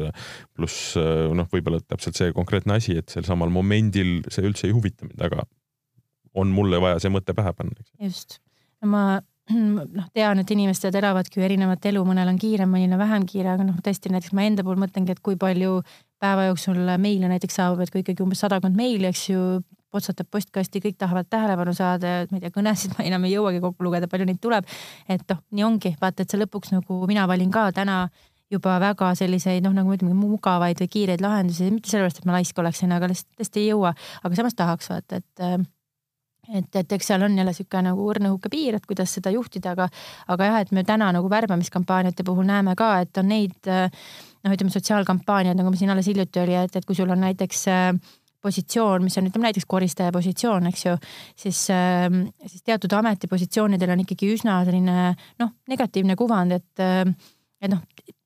[0.56, 5.08] pluss noh, võib-olla täpselt see konkreetne asi, et sel samal momendil see üldse ei huvita
[5.08, 5.46] mind, aga
[6.38, 7.88] on mulle vaja see mõte pähe panna.
[8.04, 8.40] just,
[8.86, 9.22] ma
[9.54, 13.54] noh, tean, et inimesed elavadki ju erinevat elu, mõnel on kiire, mõnel on vähem kiire,
[13.56, 15.80] aga noh, tõesti näiteks ma enda puhul mõtlengi, et kui palju
[16.22, 19.44] päeva jooksul meile näiteks saabub, et kui ikkagi umbes sadakond meili, eks ju,
[19.96, 23.88] potsatab postkasti, kõik tahavad tähelepanu saada ma ei tea, kõnesid ma enam ei jõuagi kokku
[23.88, 24.70] lugeda, palju neid tuleb.
[25.10, 28.06] et noh, nii ongi, vaata, et see lõpuks nagu mina valin ka täna
[28.52, 32.38] juba väga selliseid noh, nagu ma ütlen, mugavaid või kiireid lahendusi, mitte sellepärast, et ma
[32.38, 35.48] laisk oleksin, aga lihtsalt tõesti ei jõua, aga samas tahaks vaata, et
[36.54, 39.88] et, et eks seal on jälle sihuke nagu õrnahuke piir, et kuidas seda juhtida, aga,
[40.30, 44.74] aga jah, et me täna nagu värbamiskampaaniate puhul näeme ka, et on neid noh, ütleme
[44.74, 47.90] sotsiaalkampaaniad, nagu siin alles hiljuti oli, et, et kui sul on näiteks äh,
[48.46, 50.98] positsioon, mis on ütleme näiteks koristaja positsioon, eks ju,
[51.46, 57.04] siis, ähm, siis teatud ametipositsioonidel on ikkagi üsna selline noh, negatiivne kuvand, et, äh,
[57.62, 57.84] et noh,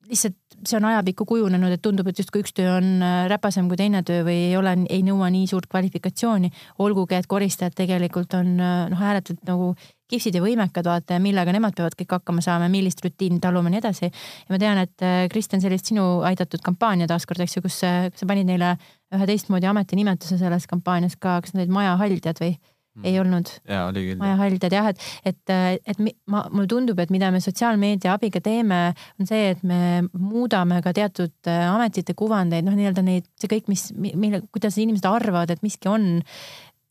[0.10, 3.80] lihtsalt see on ajapikku kujunenud, et tundub, et justkui üks töö on äh, räpasem kui
[3.80, 6.52] teine töö või ei ole, ei nõua nii suurt kvalifikatsiooni.
[6.84, 9.74] olgugi, et koristajad tegelikult on äh, noh, ääretult nagu
[10.10, 13.76] kihvtid ja võimekad, vaata ja millega nemad peavad kõik hakkama saama, millist rutiini taluma ja
[13.76, 14.10] nii edasi.
[14.10, 18.50] ja ma tean, et Kristjan, sellist sinu aidatud kampaania taaskord, eks ju, kus sa panid
[18.50, 18.76] neile
[19.16, 22.54] ühe teistmoodi ametinimetuse selles kampaanias ka, kas nad olid majahaldjad või
[23.00, 23.08] mm.
[23.08, 23.52] ei olnud?
[23.70, 24.20] jaa, oli küll.
[24.22, 25.54] majahaldjad jah, et, et,
[25.94, 28.82] et ma, mulle tundub, et mida me sotsiaalmeedia abiga teeme,
[29.20, 33.70] on see, et me muudame ka teatud äh, ametite kuvandeid, noh, nii-öelda neid, see kõik,
[33.72, 36.12] mis, mille, kuidas inimesed arvavad, et miski on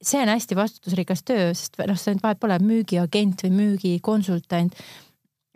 [0.03, 4.75] see on hästi vastutusrikas töö, sest noh, see vahet pole müügiagent või müügikonsultant.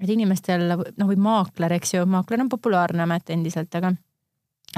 [0.02, 3.92] et inimestel noh, või maakler, eks ju, maakler on populaarne amet endiselt, aga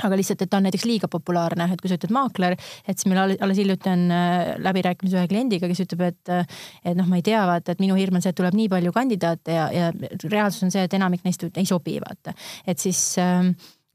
[0.03, 3.07] aga lihtsalt, et ta on näiteks liiga populaarne, et kui sa ütled maakler, et siis
[3.11, 7.21] meil alles hiljuti on äh, läbirääkimised ühe kliendiga, kes ütleb, et, äh, et noh, ma
[7.21, 9.93] ei tea, vaata, et minu hirm on see, et tuleb nii palju kandidaate ja, ja
[10.25, 12.35] reaalsus on see, et enamik neist ei sobi, vaata.
[12.67, 13.47] et siis äh,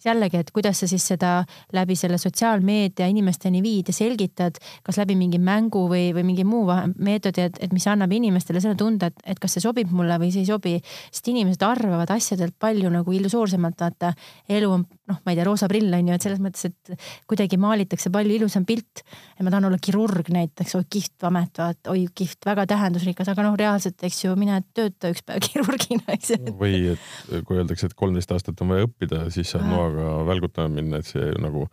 [0.05, 1.43] jällegi, et kuidas sa siis seda
[1.75, 6.65] läbi selle sotsiaalmeedia inimesteni viid ja selgitad, kas läbi mingi mängu või, või mingi muu
[6.97, 10.31] meetodi, et, et mis annab inimestele selle tunde, et, et kas see sobib mulle või
[10.33, 10.77] see ei sobi.
[11.11, 14.13] sest inimesed arvavad asjadelt palju nagu illusoorsemalt, vaata
[14.49, 17.59] elu on noh, ma ei tea, roosa prill on ju, et selles mõttes, et kuidagi
[17.61, 19.03] maalitakse palju ilusam pilt.
[19.37, 23.45] ja ma tahan olla kirurg näiteks, oi kihvt amet, vaat oi kihvt, väga tähendusrikas, aga
[23.45, 26.57] noh, reaalselt, eks ju, mine tööta üks päev kirurgina, eks ju.
[26.59, 30.73] või et kui öeldakse, et kolmteist aastat on vaja õppida, siis saab noaga aga välgutama
[30.73, 31.65] minna, et see nagu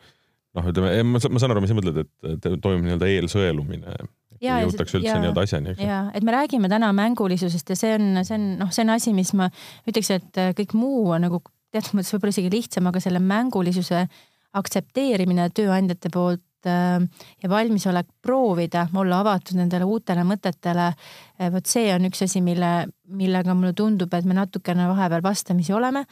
[0.56, 3.98] noh, ütleme, ma, saan aru, mis sa mõtled, et toimub nii-öelda eelsõelumine.
[4.42, 8.48] jõutakse üldse nii-öelda asjani, ja, et me räägime täna mängulisusest ja see on, see on
[8.60, 9.48] noh, see on asi, mis ma
[9.88, 11.40] ütleks, et kõik muu on nagu
[11.76, 14.04] teatud mõttes võib-olla isegi lihtsam, aga selle mängulisuse
[14.56, 17.00] aktsepteerimine tööandjate poolt äh,
[17.42, 20.92] ja valmisolek proovida, olla avatud nendele uutele mõtetele.
[21.40, 25.76] Äh, vot see on üks asi, mille, millega mulle tundub, et me natukene vahepeal vastamisi
[25.76, 26.06] oleme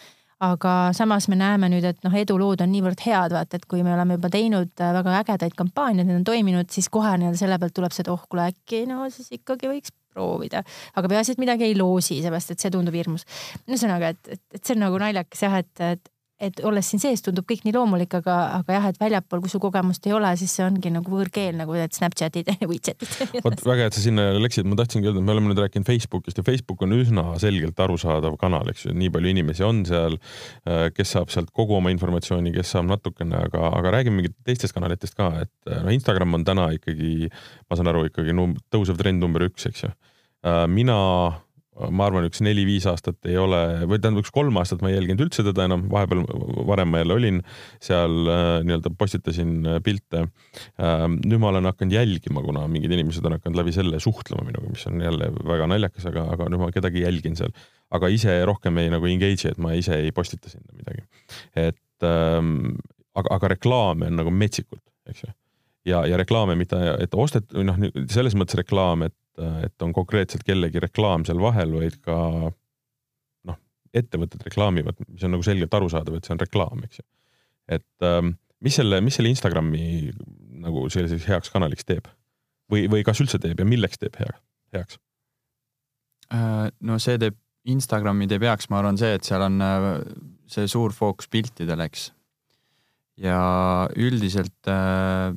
[0.44, 3.94] aga samas me näeme nüüd, et noh, edulood on niivõrd head, vaata, et kui me
[3.94, 7.76] oleme juba teinud äh, väga ägedaid kampaaniaid, need on toiminud, siis kohe nii-öelda selle pealt
[7.76, 10.64] tuleb see, et oh kuule äkki no siis ikkagi võiks proovida.
[10.94, 13.26] aga peaasi, et midagi ei loosi, seepärast et see tundub hirmus.
[13.68, 17.22] ühesõnaga, et, et, et see on nagu naljakas jah, et, et et olles siin sees,
[17.22, 20.50] tundub kõik nii loomulik, aga, aga jah, et väljapool, kui sul kogemust ei ole, siis
[20.56, 23.38] see ongi nagu võõrkeel nagu need Snapchatid ja WeChatid.
[23.44, 25.86] vot väga hea, et sa sinna läksid, ma tahtsingi öelda, et me oleme nüüd rääkinud
[25.86, 30.18] Facebookist ja Facebook on üsna selgelt arusaadav kanal, eks ju, nii palju inimesi on seal,
[30.66, 34.74] äh, kes saab sealt kogu oma informatsiooni, kes saab natukene, aga, aga räägime mingit teistest
[34.74, 37.30] kanalitest ka, et noh, Instagram on täna ikkagi,
[37.70, 39.94] ma saan aru, ikkagi num-, tõusev trend number üks, eks ju.
[40.44, 40.98] Äh, mina
[41.74, 43.58] ma arvan, üks neli-viis aastat ei ole,
[43.90, 46.22] või tähendab, üks kolm aastat ma ei jälginud üldse teda enam, vahepeal
[46.68, 47.40] varem ma jälle olin
[47.82, 51.06] seal äh, nii-öelda postitasin äh, pilte äh,.
[51.10, 54.86] nüüd ma olen hakanud jälgima, kuna mingid inimesed on hakanud läbi selle suhtlema minuga, mis
[54.90, 57.54] on jälle väga naljakas, aga, aga nüüd ma kedagi jälgin seal.
[57.94, 61.02] aga ise rohkem ei nagu engage'i, et ma ise ei postita sinna midagi.
[61.58, 62.76] et ähm,
[63.18, 65.34] aga, aga reklaame on nagu metsikult, eks ju
[65.90, 67.78] ja, ja reklaame mitte, et ostet-, noh,
[68.10, 72.16] selles mõttes reklaam, et et on konkreetselt kellegi reklaam seal vahel, vaid ka
[73.50, 73.60] noh,
[73.94, 77.06] ettevõtted reklaamivad, mis on nagu selgelt arusaadav, et see on reklaam, eks ju.
[77.78, 80.12] et ähm, mis selle, mis selle Instagrami
[80.64, 82.08] nagu selliseks heaks kanaliks teeb
[82.70, 84.36] või, või kas üldse teeb ja milleks teeb hea,
[84.76, 85.00] heaks?
[86.34, 87.38] Äh, no see teeb,
[87.72, 89.88] Instagrami teeb heaks, ma arvan, see, et seal on äh,
[90.52, 92.10] see suur fookus piltidel, eks.
[93.20, 93.38] ja
[93.96, 95.32] üldiselt äh,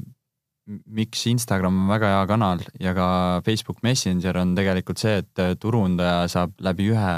[0.67, 3.07] miks Instagram on väga hea kanal ja ka
[3.45, 7.13] Facebook Messenger on tegelikult see, et äh, turundaja saab läbi ühe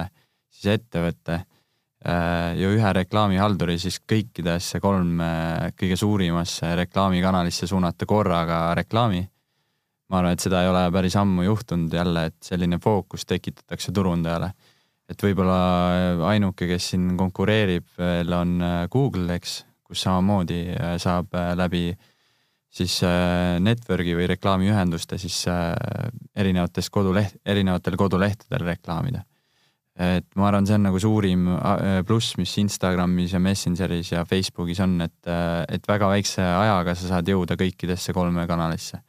[0.53, 5.31] siis ettevõtte äh, ja ühe reklaamihalduri siis kõikidesse kolme
[5.79, 9.23] kõige suurimasse reklaamikanalisse suunata korraga reklaami.
[10.09, 14.51] ma arvan, et seda ei ole päris ammu juhtunud jälle, et selline fookus tekitatakse turundajale.
[15.09, 20.67] et võib-olla ainuke, kes siin konkureerib veel on äh, Google, eks, kus samamoodi
[21.01, 22.08] saab läbi äh,
[22.69, 25.73] siis äh, network'i või reklaamiühenduste siis äh,
[26.37, 29.23] erinevates koduleht, erinevatel kodulehtedel reklaamida.
[29.99, 34.79] et ma arvan, see on nagu suurim äh, pluss, mis Instagramis ja Messengeris ja Facebookis
[34.85, 35.31] on, et,
[35.67, 39.01] et väga väikse ajaga sa saad jõuda kõikidesse kolme kanalisse.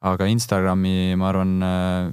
[0.00, 1.56] aga Instagrami, ma arvan,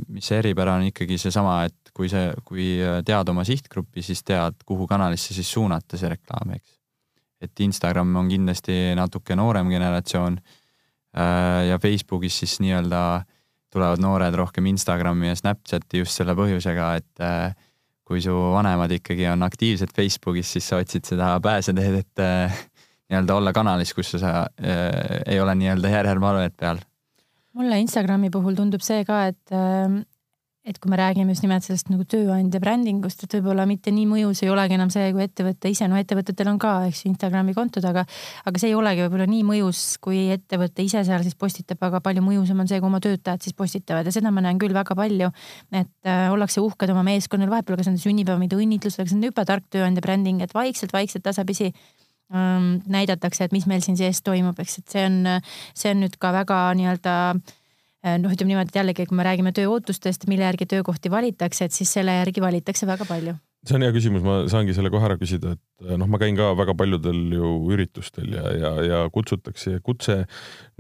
[0.08, 2.72] mis see eripära on ikkagi seesama, et kui see, kui
[3.06, 6.75] tead oma sihtgruppi, siis tead, kuhu kanalisse siis suunata see reklaam, eks
[7.46, 13.02] et Instagram on kindlasti natuke noorem generatsioon äh, ja Facebookis siis nii-öelda
[13.74, 17.52] tulevad noored rohkem Instagrami ja Snapchati just selle põhjusega, et äh,
[18.06, 22.60] kui su vanemad ikkagi on aktiivsed Facebookis, siis sa otsid seda pääseteed, et äh,
[23.10, 26.82] nii-öelda olla kanalis, kus sa ei ole nii-öelda järelevalvet peal.
[27.54, 29.54] mulle Instagrami puhul tundub see ka, et
[30.66, 34.42] et kui me räägime just nimelt sellest nagu tööandja brändingust, et võib-olla mitte nii mõjus
[34.42, 37.86] ei olegi enam see, kui ettevõte ise, no ettevõtetel on ka, eks ju, Instagrami kontod,
[37.86, 38.02] aga
[38.50, 42.24] aga see ei olegi võib-olla nii mõjus, kui ettevõte ise seal siis postitab, aga palju
[42.26, 45.30] mõjusam on see, kui oma töötajad siis postitavad ja seda ma näen küll väga palju.
[45.72, 49.46] et äh, ollakse uhked oma meeskonnal, vahepeal kas nende sünnipäev, mida õnnitlused, see on jube
[49.46, 51.70] tark tööandja bränding, et vaikselt-vaikselt tasapisi
[52.34, 55.22] ähm, näidatakse, et mis meil siin sees toimub, eks, et see on,
[55.78, 57.65] see on nüüd ka väga nii-öelda Äh,
[58.06, 61.92] noh, ütleme niimoodi, et jällegi, kui me räägime tööootustest, mille järgi töökohti valitakse, et siis
[61.98, 63.36] selle järgi valitakse väga palju.
[63.66, 66.38] See on hea küsimus, ma saangi selle kohe ära küsida, et äh, noh, ma käin
[66.38, 70.20] ka väga paljudel ju üritustel ja, ja, ja kutsutakse ja kutse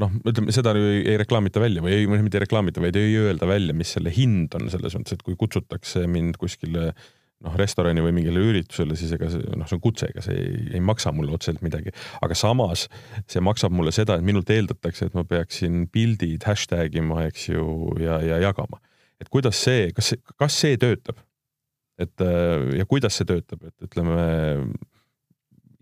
[0.02, 3.50] noh, ütleme seda ei, ei reklaamita välja või ei, mitte ei reklaamita, vaid ei öelda
[3.50, 7.06] välja, mis selle hind on selles mõttes, et kui kutsutakse mind kuskile äh,
[7.44, 10.56] noh, restorani või mingile üritusele, siis ega see noh, see on kutse, ega see ei,
[10.78, 11.94] ei maksa mulle otseselt midagi.
[12.24, 12.88] aga samas
[13.32, 17.68] see maksab mulle seda, et minult eeldatakse, et ma peaksin pildid hashtag ima, eks ju,
[18.02, 18.82] ja, ja jagama.
[19.22, 21.20] et kuidas see, kas, kas see töötab?
[22.02, 22.26] et
[22.76, 24.26] ja kuidas see töötab, et ütleme,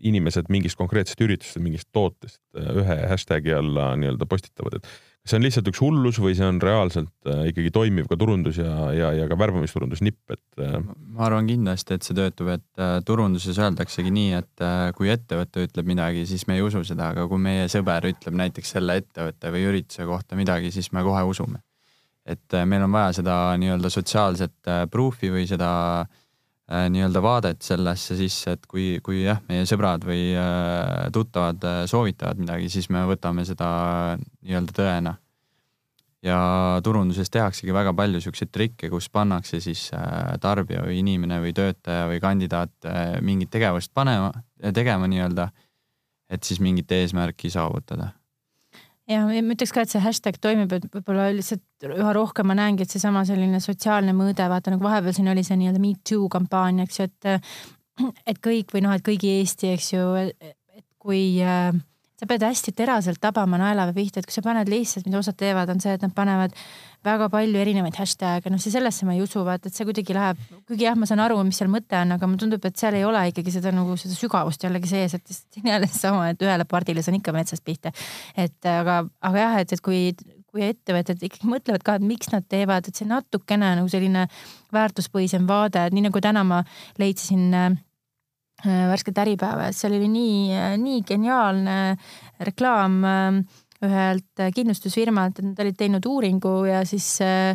[0.04, 4.88] inimesed mingist konkreetsest üritusest, mingist tootest ühe hashtag'i alla nii-öelda postitavad, et
[5.24, 8.72] see on lihtsalt üks hullus või see on reaalselt äh, ikkagi toimiv ka turundus ja,
[8.92, 10.74] ja, ja ka värbamisturundus nipp, et äh...?
[10.84, 14.66] ma arvan kindlasti, et see töötab, et äh, turunduses öeldaksegi nii, et
[14.98, 18.76] kui ettevõte ütleb midagi, siis me ei usu seda, aga kui meie sõber ütleb näiteks
[18.76, 21.64] selle ettevõtte või ürituse kohta midagi, siis me kohe usume.
[22.24, 25.70] et meil on vaja seda nii-öelda sotsiaalset proof'i või seda
[26.04, 26.20] äh,
[26.64, 32.40] nii-öelda vaadet sellesse sisse, et kui, kui jah, meie sõbrad või äh, tuttavad äh, soovitavad
[32.40, 33.68] midagi, siis me võtame seda
[34.16, 35.14] nii-öelda tõena.
[36.24, 36.38] Ja
[36.80, 42.08] turunduses tehaksegi väga palju siukseid trikke, kus pannakse siis äh, tarbija või inimene või töötaja
[42.08, 44.32] või kandidaat äh, mingit tegevust panema,
[44.72, 45.50] tegema nii-öelda,
[46.32, 48.14] et siis mingit eesmärki saavutada
[49.10, 52.86] ja ma ütleks ka, et see hashtag toimib, et võib-olla lihtsalt üha rohkem ma näengi,
[52.86, 56.88] et seesama selline sotsiaalne mõõde, vaata nagu vahepeal siin oli see nii-öelda Me Too kampaania,
[56.88, 61.74] eks ju, et et kõik või noh, et kõigi Eesti, eks ju, et kui äh,
[62.24, 65.68] sa pead hästi teraselt tabama naelapea pihta, et kui sa paned lihtsalt, mida osad teevad,
[65.72, 66.54] on see, et nad panevad
[67.04, 70.40] väga palju erinevaid hashtag'e, noh, see sellesse ma ei usu, vaata, et see kuidagi läheb,
[70.68, 73.04] kuigi jah, ma saan aru, mis seal mõte on, aga mulle tundub, et seal ei
[73.04, 77.04] ole ikkagi seda nagu seda sügavust jällegi sees, et siin jälle sama, et ühele pardile
[77.04, 77.92] saan ikka metsast pihta.
[78.40, 80.06] et aga, aga jah, et, et kui,
[80.48, 84.28] kui ettevõtted ikkagi mõtlevad ka, et miks nad teevad, et see natukene nagu selline
[84.72, 86.64] väärtuspõhisem vaade, nii nagu täna ma
[87.02, 87.74] leidsin äh,
[88.62, 91.96] värsket Äripäeva, et seal oli nii, nii geniaalne
[92.46, 93.40] reklaam äh,
[93.86, 97.54] ühelt kindlustusfirmalt, et nad olid teinud uuringu ja siis äh,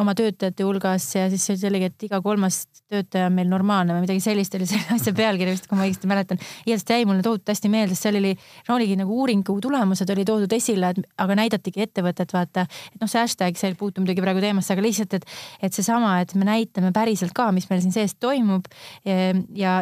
[0.00, 4.04] oma töötajate hulgas ja siis see oligi, et iga kolmas töötaja on meil normaalne või
[4.04, 6.40] midagi sellist oli selle asja pealkiri vist, kui ma õigesti mäletan.
[6.66, 8.32] igatahes jäi mulle tohutult hästi meelde, seal oli,
[8.68, 12.66] no oligi nagu uuringu tulemused oli toodud esile, et aga näidatigi ettevõtet, vaata.
[12.94, 15.26] et noh, see hashtag, see ei puutu muidugi praegu teemasse, aga lihtsalt, et,
[15.66, 18.68] et seesama, et me näitame päriselt ka, mis meil siin sees toimub.
[19.04, 19.32] ja,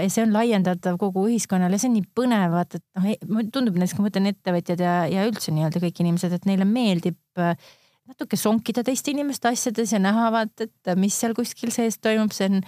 [0.01, 3.77] ja see on laiendatav kogu ühiskonnale, see on nii põnev, vaata, et noh, e-, tundub
[3.77, 7.57] näiteks, kui ma mõtlen ettevõtjad ja, ja üldse nii-öelda kõik inimesed, et neile meeldib äh,
[8.05, 12.51] natuke sonkida teiste inimeste asjades ja näha vaata, et mis seal kuskil sees toimub, see
[12.51, 12.59] on,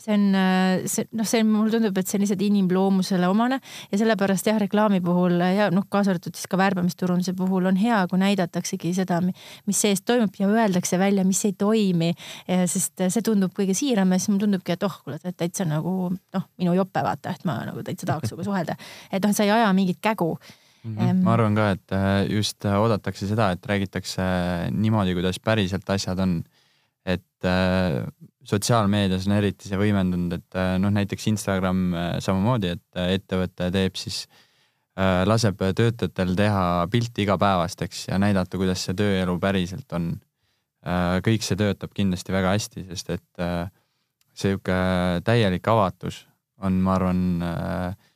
[0.00, 0.22] see on,
[0.88, 3.58] see noh, see mulle tundub, et see on lihtsalt inimloomusele omane
[3.90, 7.98] ja sellepärast jah, reklaami puhul ja noh, kaasa arvatud siis ka värbamisturunduse puhul on hea,
[8.08, 9.18] kui näidataksegi seda,
[9.68, 12.14] mis sees toimub ja öeldakse välja, mis ei toimi.
[12.48, 15.68] sest see tundub kõige siiram ja siis mulle tundubki, et oh, kuule, sa oled täitsa
[15.68, 18.78] nagu noh, minu jope vaata, et ma nagu täitsa tahaks sinuga suhelda.
[19.12, 20.38] et noh, sa ei aja mingit kägu
[20.88, 20.96] mm.
[20.98, 21.22] -hmm.
[21.24, 25.88] ma arvan ka, et äh, just äh, oodatakse seda, et räägitakse äh, niimoodi, kuidas päriselt
[25.90, 26.42] asjad on.
[27.06, 28.04] et äh,
[28.44, 31.80] sotsiaalmeedias on eriti see võimendunud, et noh, näiteks Instagram
[32.24, 34.26] samamoodi, et ettevõte teeb siis
[34.98, 40.10] äh,, laseb töötajatel teha pilti igapäevast, eks, ja näidata, kuidas see tööelu päriselt on
[40.84, 41.20] äh,.
[41.24, 43.68] kõik see töötab kindlasti väga hästi, sest et äh,
[44.38, 44.78] sihuke
[45.24, 46.26] täielik avatus
[46.64, 48.07] on, ma arvan äh,,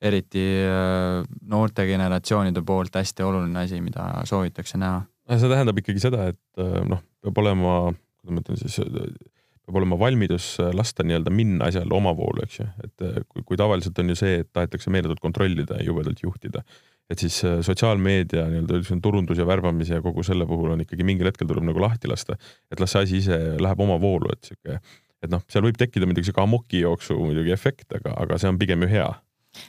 [0.00, 5.02] eriti äh, noorte generatsioonide poolt hästi oluline asi, mida soovitakse näha.
[5.30, 7.74] see tähendab ikkagi seda, et äh, noh, peab olema,
[8.20, 13.04] kuidas ma ütlen siis, peab olema valmidus lasta nii-öelda minna asjale omavoolu, eks ju, et
[13.06, 16.64] äh, kui, kui tavaliselt on ju see, et tahetakse meeletult kontrollida ja jubedalt juhtida,
[17.10, 17.36] et siis
[17.66, 21.66] sotsiaalmeedia nii-öelda üldse turundus ja värbamise ja kogu selle puhul on ikkagi mingil hetkel tuleb
[21.68, 22.40] nagu lahti lasta,
[22.72, 24.80] et las see asi ise läheb oma voolu, et sihuke,
[25.20, 28.86] et noh, seal võib tekkida muidugi sihuke amokijooksu muidugi efekt, aga, aga see on pigem
[28.86, 29.10] ju hea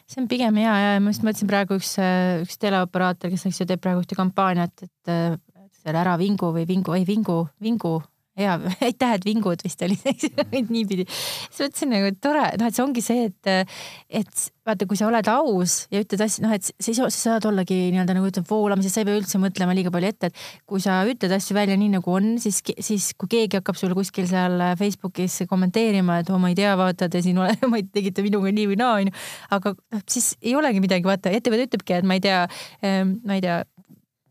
[0.09, 1.95] see on pigem hea ja ma just mõtlesin praegu üks,
[2.45, 5.13] üks teleoperaator, kes eks ju teeb praegu ühte kampaaniat, et
[5.81, 7.99] seal ära vingu või vingu, ei vingu, vingu
[8.41, 8.55] hea,
[8.87, 9.97] aitäh, et vingud vist oli
[10.73, 11.05] niipidi.
[11.07, 13.71] siis mõtlesin nagu, et tore, noh, et see ongi see, et,
[14.21, 17.77] et vaata, kui sa oled aus ja ütled asju, noh, et sa, sa saad ollagi
[17.93, 20.99] nii-öelda nagu ütleb voolamises, sa ei pea üldse mõtlema liiga palju ette, et kui sa
[21.09, 25.41] ütled asju välja nii nagu on, siis, siis kui keegi hakkab sulle kuskil seal Facebookis
[25.49, 28.69] kommenteerima, et oo, ma ei tea, vaata, te siin ole, ma ei tegite minuga nii
[28.73, 29.17] või naa, onju.
[29.57, 32.45] aga noh, siis ei olegi midagi, vaata, ettevõte ütlebki, et ma ei tea,
[33.25, 33.61] ma ei tea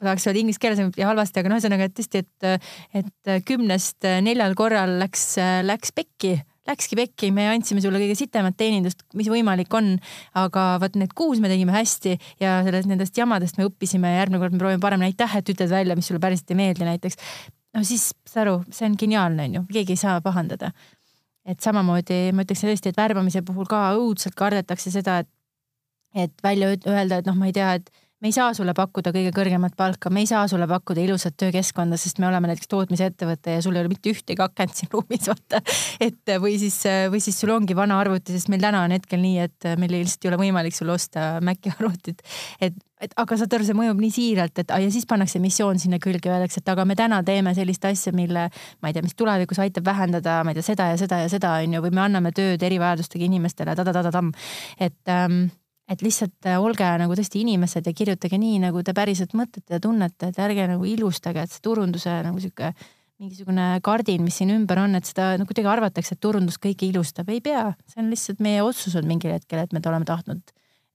[0.01, 2.71] ma tahaks öelda inglise keeles ja halvasti, aga no ühesõnaga, et tõesti, et,
[3.03, 5.35] et kümnest neljal korral läks,
[5.69, 6.39] läks pekki
[6.71, 9.97] läkski pekki, me andsime sulle kõige sitemat teenindust, mis võimalik on.
[10.39, 14.43] aga vot need kuus me tegime hästi ja sellest, nendest jamadest me õppisime ja järgmine
[14.43, 17.19] kord me proovime paremini, aitäh, et ütled välja, mis sulle päriselt ei meeldi näiteks.
[17.75, 20.73] no siis saad aru, see on geniaalne, on ju, keegi ei saa pahandada.
[21.45, 25.31] et samamoodi ma ütleks tõesti, et värbamise puhul ka õudselt kardetakse seda, et,
[26.15, 27.91] et välja öelda, et noh, ma ei tea, et
[28.21, 31.97] me ei saa sulle pakkuda kõige kõrgemat palka, me ei saa sulle pakkuda ilusat töökeskkonda,
[32.01, 35.63] sest me oleme näiteks tootmisettevõte ja sul ei ole mitte ühtegi akent siin ruumis, vaata.
[36.01, 36.77] et või siis,
[37.13, 40.27] või siis sul ongi vana arvuti, sest meil täna on hetkel nii, et meil lihtsalt
[40.27, 42.21] ei ole võimalik sulle osta Maci arvutit.
[42.61, 46.01] et, et aga saad aru, see mõjub nii siiralt, et ja siis pannakse missioon sinna
[46.03, 49.63] külge, öeldakse, et aga me täna teeme sellist asja, mille ma ei tea, mis tulevikus
[49.65, 52.35] aitab vähendada, ma ei tea, seda ja seda ja seda on ju, või me anname
[52.37, 54.37] tööd erivajadustega inimestele ta-ta-ta-ta-tamm.
[54.77, 55.47] et ähm,
[55.91, 59.83] et lihtsalt äh, olge nagu tõesti inimesed ja kirjutage nii, nagu te päriselt mõtlete ja
[59.83, 62.73] tunnete, et ärge nagu ilustage, et see turunduse nagu sihuke
[63.21, 67.29] mingisugune kardin, mis siin ümber on, et seda nagu kuidagi arvatakse, et turundus kõike ilustab,
[67.33, 70.41] ei pea, see on lihtsalt meie otsus olnud mingil hetkel, et me oleme tahtnud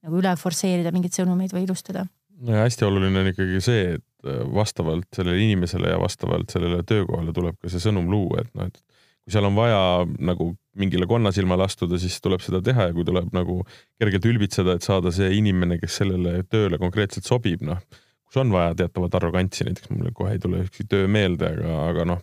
[0.06, 2.06] nagu üle forsseerida mingeid sõnumeid või ilustada.
[2.42, 6.82] no ja hästi oluline on ikkagi see, et äh, vastavalt sellele inimesele ja vastavalt sellele
[6.88, 8.82] töökohale tuleb ka see sõnum luua, et noh, et
[9.26, 9.78] kui seal on vaja
[10.22, 13.58] nagu mingile konnasilmale astuda, siis tuleb seda teha ja kui tuleb nagu
[13.98, 17.80] kergelt ülbitseda, et saada see inimene, kes sellele tööle konkreetselt sobib, noh,
[18.22, 22.06] kus on vaja teatavat arrogantsi, näiteks mulle kohe ei tule ükski töö meelde, aga, aga
[22.12, 22.22] noh,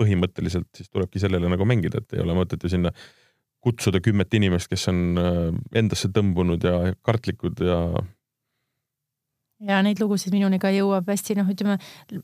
[0.00, 2.94] põhimõtteliselt siis tulebki sellele nagu mängida, et ei ole mõtet ju sinna
[3.62, 5.44] kutsuda kümmet inimest, kes on äh,
[5.78, 7.78] endasse tõmbunud ja kartlikud ja
[9.68, 11.76] ja neid lugusid minuni ka jõuab hästi noh, ütleme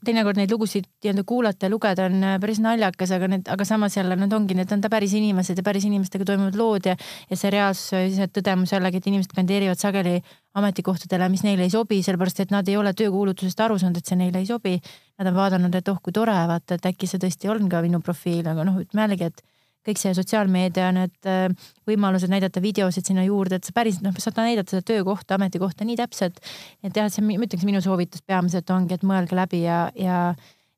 [0.07, 3.97] teinekord neid lugusid nii-öelda kuulata ja lugeda on äh, päris naljakas, aga need, aga samas
[3.99, 6.97] jälle nad ongi, need on ta päris inimesed ja päris inimestega toimuvad lood ja,
[7.31, 10.19] ja see reaalsus, see tõdemus jällegi, et inimesed kandideerivad sageli
[10.59, 14.19] ametikohtadele, mis neile ei sobi, sellepärast et nad ei ole töökuulutusest aru saanud, et see
[14.19, 14.79] neile ei sobi.
[15.19, 18.03] Nad on vaadanud, et oh kui tore, vaata, et äkki see tõesti on ka minu
[18.03, 19.43] profiil, aga noh, ütleme jällegi, et
[19.89, 21.49] kõik see sotsiaalmeedia, need äh,
[21.89, 25.99] võimalused näidata videosid sinna juurde, et sa päris noh, saad näidata seda töökohta, ametikohta nii
[25.99, 26.39] täpselt.
[26.85, 30.23] et jah, see, ma ütleks, minu soovitus peamiselt ongi, et mõelge läbi ja, ja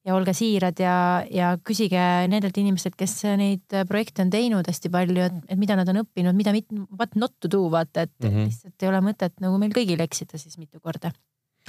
[0.06, 0.94] ja olge siirad ja,
[1.28, 2.00] ja küsige
[2.30, 6.36] nendelt inimestelt, kes neid projekte on teinud hästi palju, et, et mida nad on õppinud,
[6.36, 8.48] mida mit, what not to do, vaata, et mm -hmm.
[8.48, 11.12] lihtsalt ei ole mõtet nagu meil kõigil eksida siis mitu korda.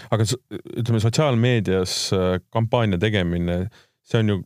[0.10, 3.68] aga ütleme, sotsiaalmeedias äh, kampaania tegemine,
[4.02, 4.38] see on ju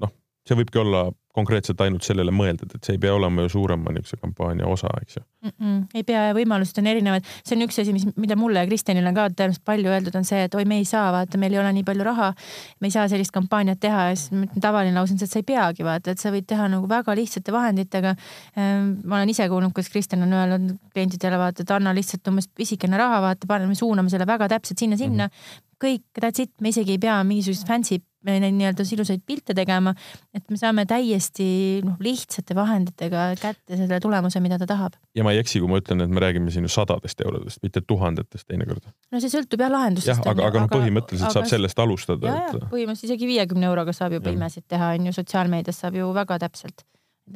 [0.00, 0.12] noh,
[0.48, 4.18] see võibki olla konkreetselt ainult sellele mõeldud, et see ei pea olema ju suurema niisuguse
[4.22, 5.52] kampaania osa, eks ju mm.
[5.52, 8.68] -mm, ei pea ja võimalused on erinevad, see on üks asi, mis, mida mulle ja
[8.70, 11.56] Kristjanile on ka tõenäoliselt palju öeldud, on see, et oi, me ei saa, vaata, meil
[11.56, 12.32] ei ole nii palju raha.
[12.80, 15.48] me ei saa sellist kampaaniat teha ja siis tavaline lause on see, et sa ei
[15.52, 18.14] peagi vaata, et sa võid teha nagu väga lihtsate vahenditega.
[18.56, 22.48] Ehm, ma olen ise kuulnud, kuidas Kristjan on öelnud klientidele vaata, et anna lihtsalt umbes
[22.48, 25.32] pisikene raha, vaata, paneme, suuname selle väga täpselt sinna-sinna mm.
[25.32, 29.92] -hmm kõik, that's it, me isegi ei pea mingisuguseid fancy nii-öelda ilusaid pilte tegema,
[30.34, 31.46] et me saame täiesti
[31.86, 34.98] noh, lihtsate vahenditega kätte selle tulemuse, mida ta tahab.
[35.16, 37.82] ja ma ei eksi, kui ma ütlen, et me räägime siin ju sadadest eurodest, mitte
[37.86, 38.84] tuhandetest teinekord.
[39.12, 40.12] no see sõltub jah lahendusest.
[40.12, 42.34] jah, aga, aga noh, põhimõtteliselt aga, saab sellest alustada.
[42.34, 42.60] Et...
[42.72, 46.86] põhimõtteliselt isegi viiekümne euroga saab juba imesid teha, on ju, sotsiaalmeedias saab ju väga täpselt.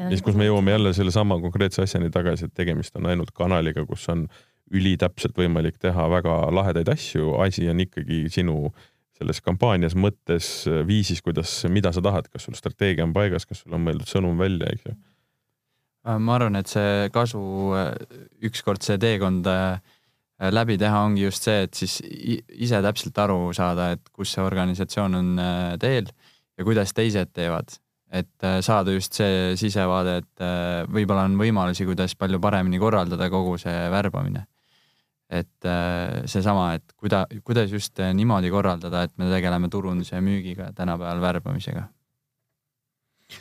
[0.08, 4.08] siis, kus me jõuame jälle sellesama konkreetse asjani tagasi, et tegemist on ainult kanaliga, kus
[4.12, 4.28] on
[4.70, 8.70] ülitäpselt võimalik teha väga lahedaid asju, asi on ikkagi sinu
[9.20, 10.48] selles kampaanias, mõttes,
[10.88, 14.40] viisis, kuidas, mida sa tahad, kas sul strateegia on paigas, kas sul on mõeldud sõnum
[14.40, 14.96] välja, eks ju.
[16.08, 17.40] Äh, ma arvan, et see kasu,
[17.76, 17.90] äh,
[18.48, 19.76] ükskord see teekond äh,
[20.56, 25.18] läbi teha ongi just see, et siis ise täpselt aru saada, et kus see organisatsioon
[25.18, 25.42] on
[25.82, 27.76] teel ja kuidas teised teevad.
[28.10, 30.40] et saada just see sisevaade, et
[30.90, 34.48] võib-olla on võimalusi, kuidas palju paremini korraldada kogu see värbamine
[35.30, 40.22] et äh, seesama, et kuida-, kuidas just äh, niimoodi korraldada, et me tegeleme turunduse ja
[40.24, 41.86] müügiga, tänapäeval värbamisega.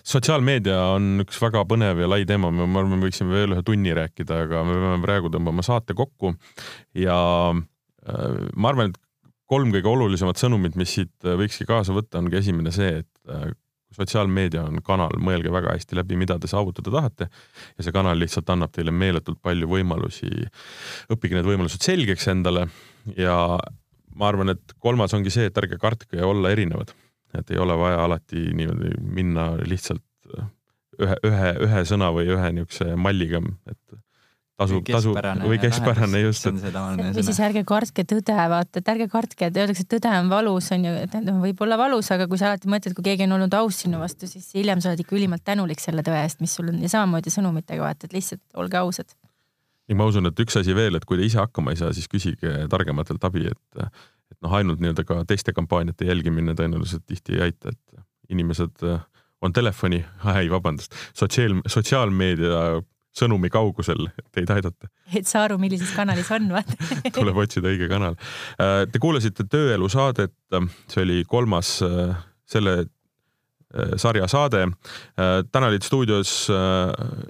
[0.06, 3.96] sotsiaalmeedia on üks väga põnev ja lai teema, ma arvan, me võiksime veel ühe tunni
[3.98, 6.36] rääkida, aga me peame praegu tõmbama saate kokku
[6.94, 7.18] ja
[7.56, 9.02] äh, ma arvan, et
[9.50, 13.58] kolm kõige olulisemat sõnumit, mis siit võikski kaasa võtta, ongi esimene see, et
[13.96, 17.30] sotsiaalmeedia on kanal, mõelge väga hästi läbi, mida te saavutada tahate.
[17.78, 20.30] Ja see kanal lihtsalt annab teile meeletult palju võimalusi.
[21.14, 22.68] õppige need võimalused selgeks endale.
[23.18, 23.58] Ja
[24.16, 26.94] ma arvan, et kolmas ongi see, et ärge kartke olla erinevad,
[27.38, 30.06] et ei ole vaja alati niimoodi minna lihtsalt
[31.00, 34.00] ühe, ühe, ühe sõna või ühe niisuguse malliga, et
[34.60, 36.48] tasub, tasub või keskpärane just.
[36.50, 40.70] või siis ärge kartke tõde, vaata, et ärge kartke, et öeldakse, et tõde on valus,
[40.76, 43.38] on ju, et noh, võib olla valus, aga kui sa alati mõtled, kui keegi on
[43.38, 46.54] olnud aus sinu vastu, siis hiljem sa oled ikka ülimalt tänulik selle tõe eest, mis
[46.60, 49.16] sul on ja samamoodi sõnumitega vaata, et lihtsalt olge ausad.
[49.90, 52.12] ja ma usun, et üks asi veel, et kui te ise hakkama ei saa, siis
[52.12, 57.50] küsige targematelt abi, et, et noh, ainult nii-öelda ka teiste kampaaniate jälgimine tõenäoliselt tihti ei
[57.50, 58.86] aita, et inimesed
[59.42, 60.04] on telefoni,
[60.42, 62.82] ei vabandust, sotsiaal, sotsiaalmeedia
[63.20, 64.90] sõnumi kaugusel teid aidata.
[65.16, 66.78] et saa aru, millises kanalis on, vaata
[67.18, 68.18] tuleb otsida õige kanal.
[68.62, 70.36] Äh, te kuulasite Tööelu saadet,
[70.92, 72.16] see oli kolmas äh,
[72.50, 74.66] selle äh, sarja saade.
[75.52, 76.32] täna olid stuudios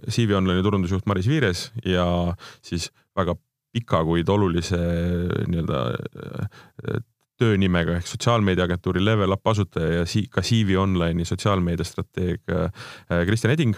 [0.10, 2.06] CV Online'i turundusjuht Maris Viires ja
[2.62, 3.36] siis väga
[3.74, 4.80] pika, kuid olulise
[5.46, 5.82] nii-öelda
[7.40, 12.42] töönimega ehk sotsiaalmeediaagentuuri Level Up asutaja ja ka CV Online'i sotsiaalmeediastrateeg
[13.28, 13.78] Kristjan Eding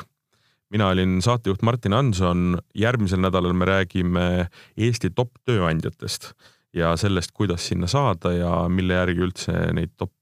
[0.71, 4.25] mina olin saatejuht Martin Hanson, järgmisel nädalal me räägime
[4.77, 6.31] Eesti top tööandjatest
[6.73, 10.13] ja sellest, kuidas sinna saada ja mille järgi üldse neid top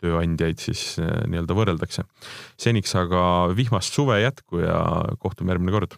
[0.00, 2.06] tööandjaid siis eh, nii-öelda võrreldakse.
[2.60, 3.22] seniks aga
[3.56, 4.78] vihmast suve jätku ja
[5.20, 5.96] kohtume järgmine kord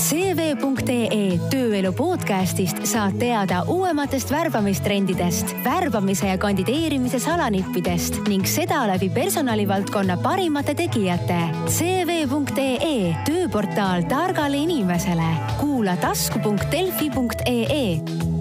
[0.00, 10.16] CV.ee tööelu podcastist saad teada uuematest värbamistrendidest, värbamise ja kandideerimise salanippidest ning seda läbi personalivaldkonna
[10.24, 11.38] parimate tegijate.
[11.68, 15.30] CV.ee tööportaal targale inimesele.
[15.60, 18.39] kuula tasku.delfi.ee